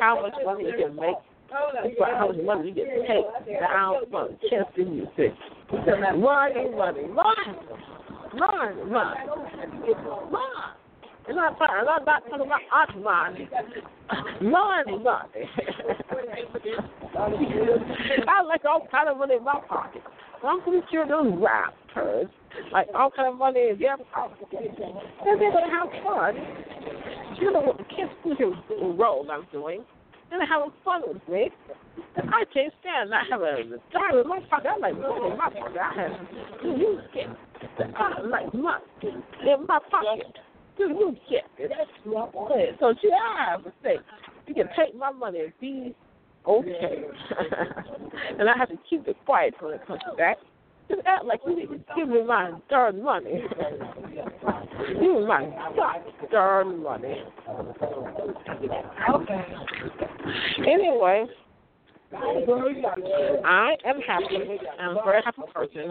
how 0.00 0.22
much 0.22 0.34
money 0.44 0.64
you 0.64 0.72
can 0.86 0.96
make. 0.96 1.16
It's 1.84 1.96
about 1.96 2.16
how 2.16 2.28
much 2.28 2.44
money 2.44 2.68
you 2.68 2.74
get 2.74 2.86
paid 3.06 3.24
down 3.60 3.94
from 4.10 4.36
Chester 4.42 4.84
music. 4.84 5.34
Run, 5.72 6.20
money, 6.20 6.70
run, 6.74 6.94
run, 8.34 8.90
run, 8.90 8.90
run. 8.90 9.16
I'm 11.38 11.56
sorry, 11.58 11.86
I'm 11.86 12.04
not 12.04 12.24
talking 12.24 12.46
about 12.46 12.60
us 12.72 12.94
money. 13.02 13.48
Money, 14.40 14.98
money. 14.98 15.44
I 18.26 18.42
like 18.42 18.64
all 18.64 18.86
kind 18.90 19.08
of 19.08 19.18
money 19.18 19.36
in 19.36 19.44
my 19.44 19.60
pocket. 19.68 20.02
I'm 20.42 20.62
pretty 20.62 20.84
sure 20.90 21.06
those 21.06 21.32
rappers, 21.38 22.26
like 22.72 22.88
all 22.94 23.10
kind 23.14 23.28
of 23.28 23.38
money 23.38 23.68
in 23.70 23.78
their 23.78 23.96
pocket, 24.12 24.48
and 24.50 25.40
they're 25.40 25.52
gonna 25.52 25.70
have 25.70 25.90
fun. 26.02 26.34
You 27.40 27.52
know 27.52 27.60
what 27.60 27.78
the 27.78 27.84
kids 27.84 28.10
do 28.24 28.54
role 28.98 29.26
I'm 29.30 29.46
doing. 29.52 29.84
And 30.32 30.42
having 30.48 30.72
fun 30.84 31.02
with 31.06 31.28
me. 31.28 31.50
I 32.16 32.44
can't 32.54 32.72
stand 32.80 33.10
not 33.10 33.26
having 33.30 33.72
a 33.72 33.78
dollar 33.92 34.22
in 34.22 34.28
my 34.28 34.40
pocket. 34.48 34.70
I 34.70 34.78
like 34.78 34.94
money 34.98 35.30
in 35.30 35.36
my 35.36 35.50
pocket. 35.50 35.76
I 35.80 35.92
have 35.94 36.12
get 37.12 37.96
I 37.96 38.20
like 38.22 38.54
money 38.54 38.84
in 39.02 39.66
my 39.66 39.78
pocket 39.90 40.38
you 40.88 41.16
get 41.28 41.44
it. 41.58 41.70
So 42.80 42.94
you 43.02 43.12
have 43.36 43.64
to 43.64 43.72
say, 43.82 43.96
you 44.46 44.54
can 44.54 44.68
take 44.76 44.94
my 44.96 45.10
money 45.10 45.40
and 45.40 45.52
be 45.60 45.94
okay. 46.46 47.04
and 48.38 48.48
I 48.48 48.56
have 48.56 48.68
to 48.68 48.78
keep 48.88 49.06
it 49.06 49.16
quiet 49.24 49.54
when 49.60 49.74
it 49.74 49.86
comes 49.86 50.00
that. 50.16 50.38
Just 50.88 51.02
act 51.06 51.24
like 51.24 51.40
you 51.46 51.54
need 51.56 51.68
to 51.68 51.78
give 51.96 52.08
me 52.08 52.24
my 52.24 52.52
darn 52.68 53.02
money. 53.02 53.44
give 54.88 55.00
me 55.00 55.24
my 55.24 55.48
darn 56.32 56.82
money. 56.82 57.22
Okay. 59.14 59.44
Anyway. 60.66 61.26
I 62.12 63.76
am 63.84 64.00
happy. 64.00 64.58
I'm 64.80 64.96
a 64.96 65.02
very 65.04 65.22
happy 65.24 65.42
person. 65.54 65.90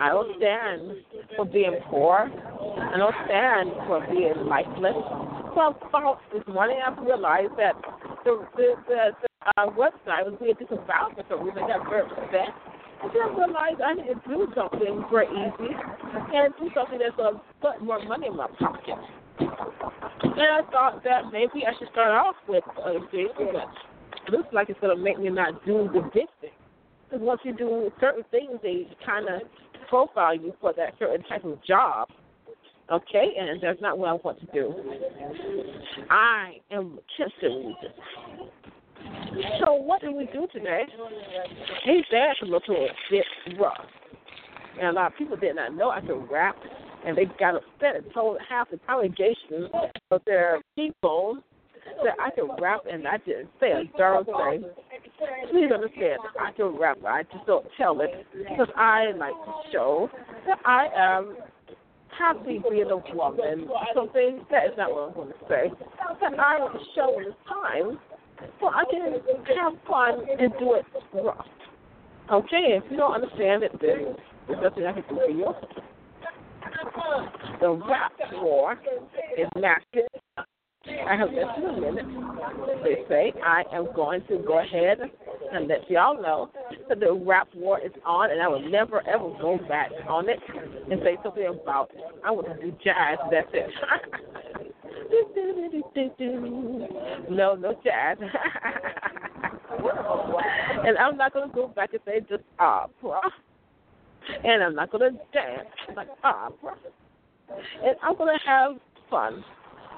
I 0.00 0.08
don't 0.08 0.36
stand 0.38 0.92
for 1.36 1.44
being 1.44 1.76
poor. 1.88 2.30
I 2.30 2.96
don't 2.96 3.14
stand 3.26 3.70
for 3.86 4.06
being 4.10 4.46
lifeless. 4.46 4.96
So 5.54 5.76
this 6.32 6.42
morning, 6.48 6.78
I 6.84 6.98
realized 7.02 7.52
that 7.58 7.74
the 8.24 8.46
the, 8.56 8.74
the, 8.88 9.10
the 9.20 9.28
uh, 9.56 9.66
website 9.76 10.24
was 10.24 10.36
being 10.40 10.54
disavowed 10.58 11.12
for 11.14 11.24
some 11.28 11.44
reason. 11.44 11.64
I 11.64 11.76
got 11.78 11.88
very 11.90 12.08
upset. 12.08 12.56
I 13.02 13.08
realized 13.36 13.80
I 13.80 13.94
need 13.94 14.08
to 14.08 14.20
do 14.28 14.46
something 14.54 15.04
very 15.10 15.28
easy 15.28 15.72
and 15.72 16.54
do 16.60 16.70
something 16.74 16.98
that's 16.98 17.16
going 17.16 17.34
to 17.34 17.40
put 17.60 17.82
more 17.82 18.02
money 18.04 18.28
in 18.28 18.36
my 18.36 18.46
pocket. 18.58 18.96
And 19.40 20.40
I 20.40 20.60
thought 20.70 21.02
that 21.04 21.32
maybe 21.32 21.64
I 21.66 21.72
should 21.78 21.88
start 21.92 22.12
off 22.12 22.36
with 22.48 22.64
other 22.84 23.00
things 23.10 23.30
looks 24.30 24.48
like 24.52 24.68
it's 24.68 24.80
going 24.80 24.96
to 24.96 25.02
make 25.02 25.18
me 25.18 25.28
not 25.30 25.64
do 25.64 25.88
the 25.92 26.08
thing. 26.12 26.26
Because 27.08 27.24
once 27.24 27.40
you 27.44 27.56
do 27.56 27.90
certain 28.00 28.24
things, 28.30 28.58
they 28.62 28.86
kind 29.04 29.28
of 29.28 29.42
profile 29.88 30.34
you 30.34 30.54
for 30.60 30.72
that 30.74 30.94
certain 30.98 31.24
type 31.24 31.44
of 31.44 31.62
job. 31.64 32.08
Okay, 32.90 33.34
and 33.38 33.60
that's 33.62 33.80
not 33.80 33.98
what 33.98 34.08
I 34.08 34.12
want 34.14 34.40
to 34.40 34.46
do. 34.52 34.74
I 36.10 36.54
am 36.72 36.98
kissing 37.16 37.62
music. 37.66 37.96
So 39.64 39.74
what 39.74 40.00
do 40.00 40.12
we 40.12 40.26
do 40.26 40.46
today? 40.52 40.82
Hey, 41.84 42.04
that's 42.10 42.40
a 42.42 42.44
little 42.44 42.88
bit 43.10 43.24
rough. 43.58 43.86
And 44.80 44.88
a 44.88 44.92
lot 44.92 45.12
of 45.12 45.18
people 45.18 45.36
did 45.36 45.56
not 45.56 45.74
know 45.74 45.90
I 45.90 46.00
could 46.00 46.28
rap, 46.30 46.56
and 47.06 47.16
they 47.16 47.26
got 47.38 47.54
upset 47.54 47.96
and 47.96 48.04
told 48.12 48.38
half 48.48 48.70
the 48.70 48.78
congregation 48.86 49.68
of 50.10 50.20
their 50.26 50.60
people 50.74 51.38
that 52.04 52.14
I 52.20 52.30
can 52.30 52.48
rap 52.60 52.80
and 52.90 53.06
I 53.06 53.18
didn't 53.18 53.50
say 53.60 53.72
a 53.72 53.98
darn 53.98 54.24
thing. 54.24 54.64
Please 55.50 55.70
understand, 55.72 56.20
I 56.40 56.52
can 56.52 56.76
rap, 56.78 56.98
I 57.06 57.22
just 57.24 57.46
don't 57.46 57.66
tell 57.76 58.00
it 58.00 58.26
because 58.32 58.68
I 58.76 59.12
like 59.16 59.32
to 59.32 59.52
show 59.72 60.10
that 60.46 60.58
I 60.64 60.88
am 60.96 61.36
happy 62.16 62.62
being 62.68 62.90
a 62.90 62.96
woman. 63.14 63.68
Something 63.94 64.44
that 64.50 64.66
is 64.66 64.72
not 64.76 64.92
what 64.92 65.14
I'm 65.16 65.28
to 65.28 65.34
say. 65.48 65.70
That 66.20 66.38
I 66.38 66.58
want 66.58 66.74
to 66.74 66.80
show 66.94 67.12
when 67.16 67.26
it's 67.26 67.36
time 67.48 67.98
so 68.60 68.68
I 68.68 68.84
can 68.90 69.12
have 69.56 69.72
fun 69.86 70.26
and 70.38 70.52
do 70.58 70.74
it 70.74 70.84
rough. 71.14 71.46
Okay, 72.30 72.78
if 72.78 72.84
you 72.90 72.96
don't 72.96 73.12
understand 73.12 73.62
it, 73.64 73.72
then 73.80 74.14
there's 74.46 74.62
nothing 74.62 74.86
I 74.86 74.92
can 74.92 75.02
do 75.08 75.16
for 75.16 75.30
you. 75.30 75.54
The 77.60 77.70
rap 77.70 78.12
war 78.34 78.78
is 79.36 79.48
massive. 79.56 80.08
I 80.86 81.14
have 81.14 81.30
less 81.32 81.44
than 81.56 81.66
a 81.66 81.80
minute. 81.80 82.06
They 82.82 83.04
say 83.08 83.32
I 83.44 83.64
am 83.72 83.88
going 83.94 84.22
to 84.28 84.38
go 84.38 84.60
ahead 84.60 84.98
and 85.52 85.68
let 85.68 85.90
y'all 85.90 86.20
know 86.20 86.50
that 86.88 87.00
the 87.00 87.12
rap 87.12 87.48
war 87.54 87.78
is 87.78 87.92
on, 88.06 88.30
and 88.30 88.40
I 88.40 88.48
will 88.48 88.66
never 88.66 89.06
ever 89.06 89.30
go 89.40 89.58
back 89.68 89.90
on 90.08 90.30
it 90.30 90.38
and 90.90 91.00
say 91.02 91.18
something 91.22 91.46
about 91.46 91.90
it. 91.94 92.00
I 92.24 92.30
want 92.30 92.46
to 92.46 92.54
do 92.54 92.74
jazz. 92.82 93.18
That's 93.30 93.48
it. 93.52 93.70
no, 97.30 97.54
no 97.56 97.74
jazz. 97.84 98.16
and 100.86 100.96
I'm 100.96 101.16
not 101.18 101.34
going 101.34 101.48
to 101.50 101.54
go 101.54 101.68
back 101.68 101.92
and 101.92 102.00
say 102.06 102.20
just 102.28 102.44
opera. 102.58 103.20
And 104.44 104.62
I'm 104.62 104.74
not 104.74 104.90
going 104.90 105.12
to 105.12 105.18
dance 105.32 105.68
like 105.94 106.08
opera. 106.24 106.76
And 107.84 107.96
I'm 108.02 108.16
going 108.16 108.34
to 108.38 108.46
have 108.46 108.76
fun. 109.10 109.44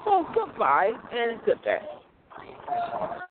So 0.05 0.25
goodbye 0.33 0.93
and 1.11 1.41
good 1.45 1.61
day. 1.63 1.79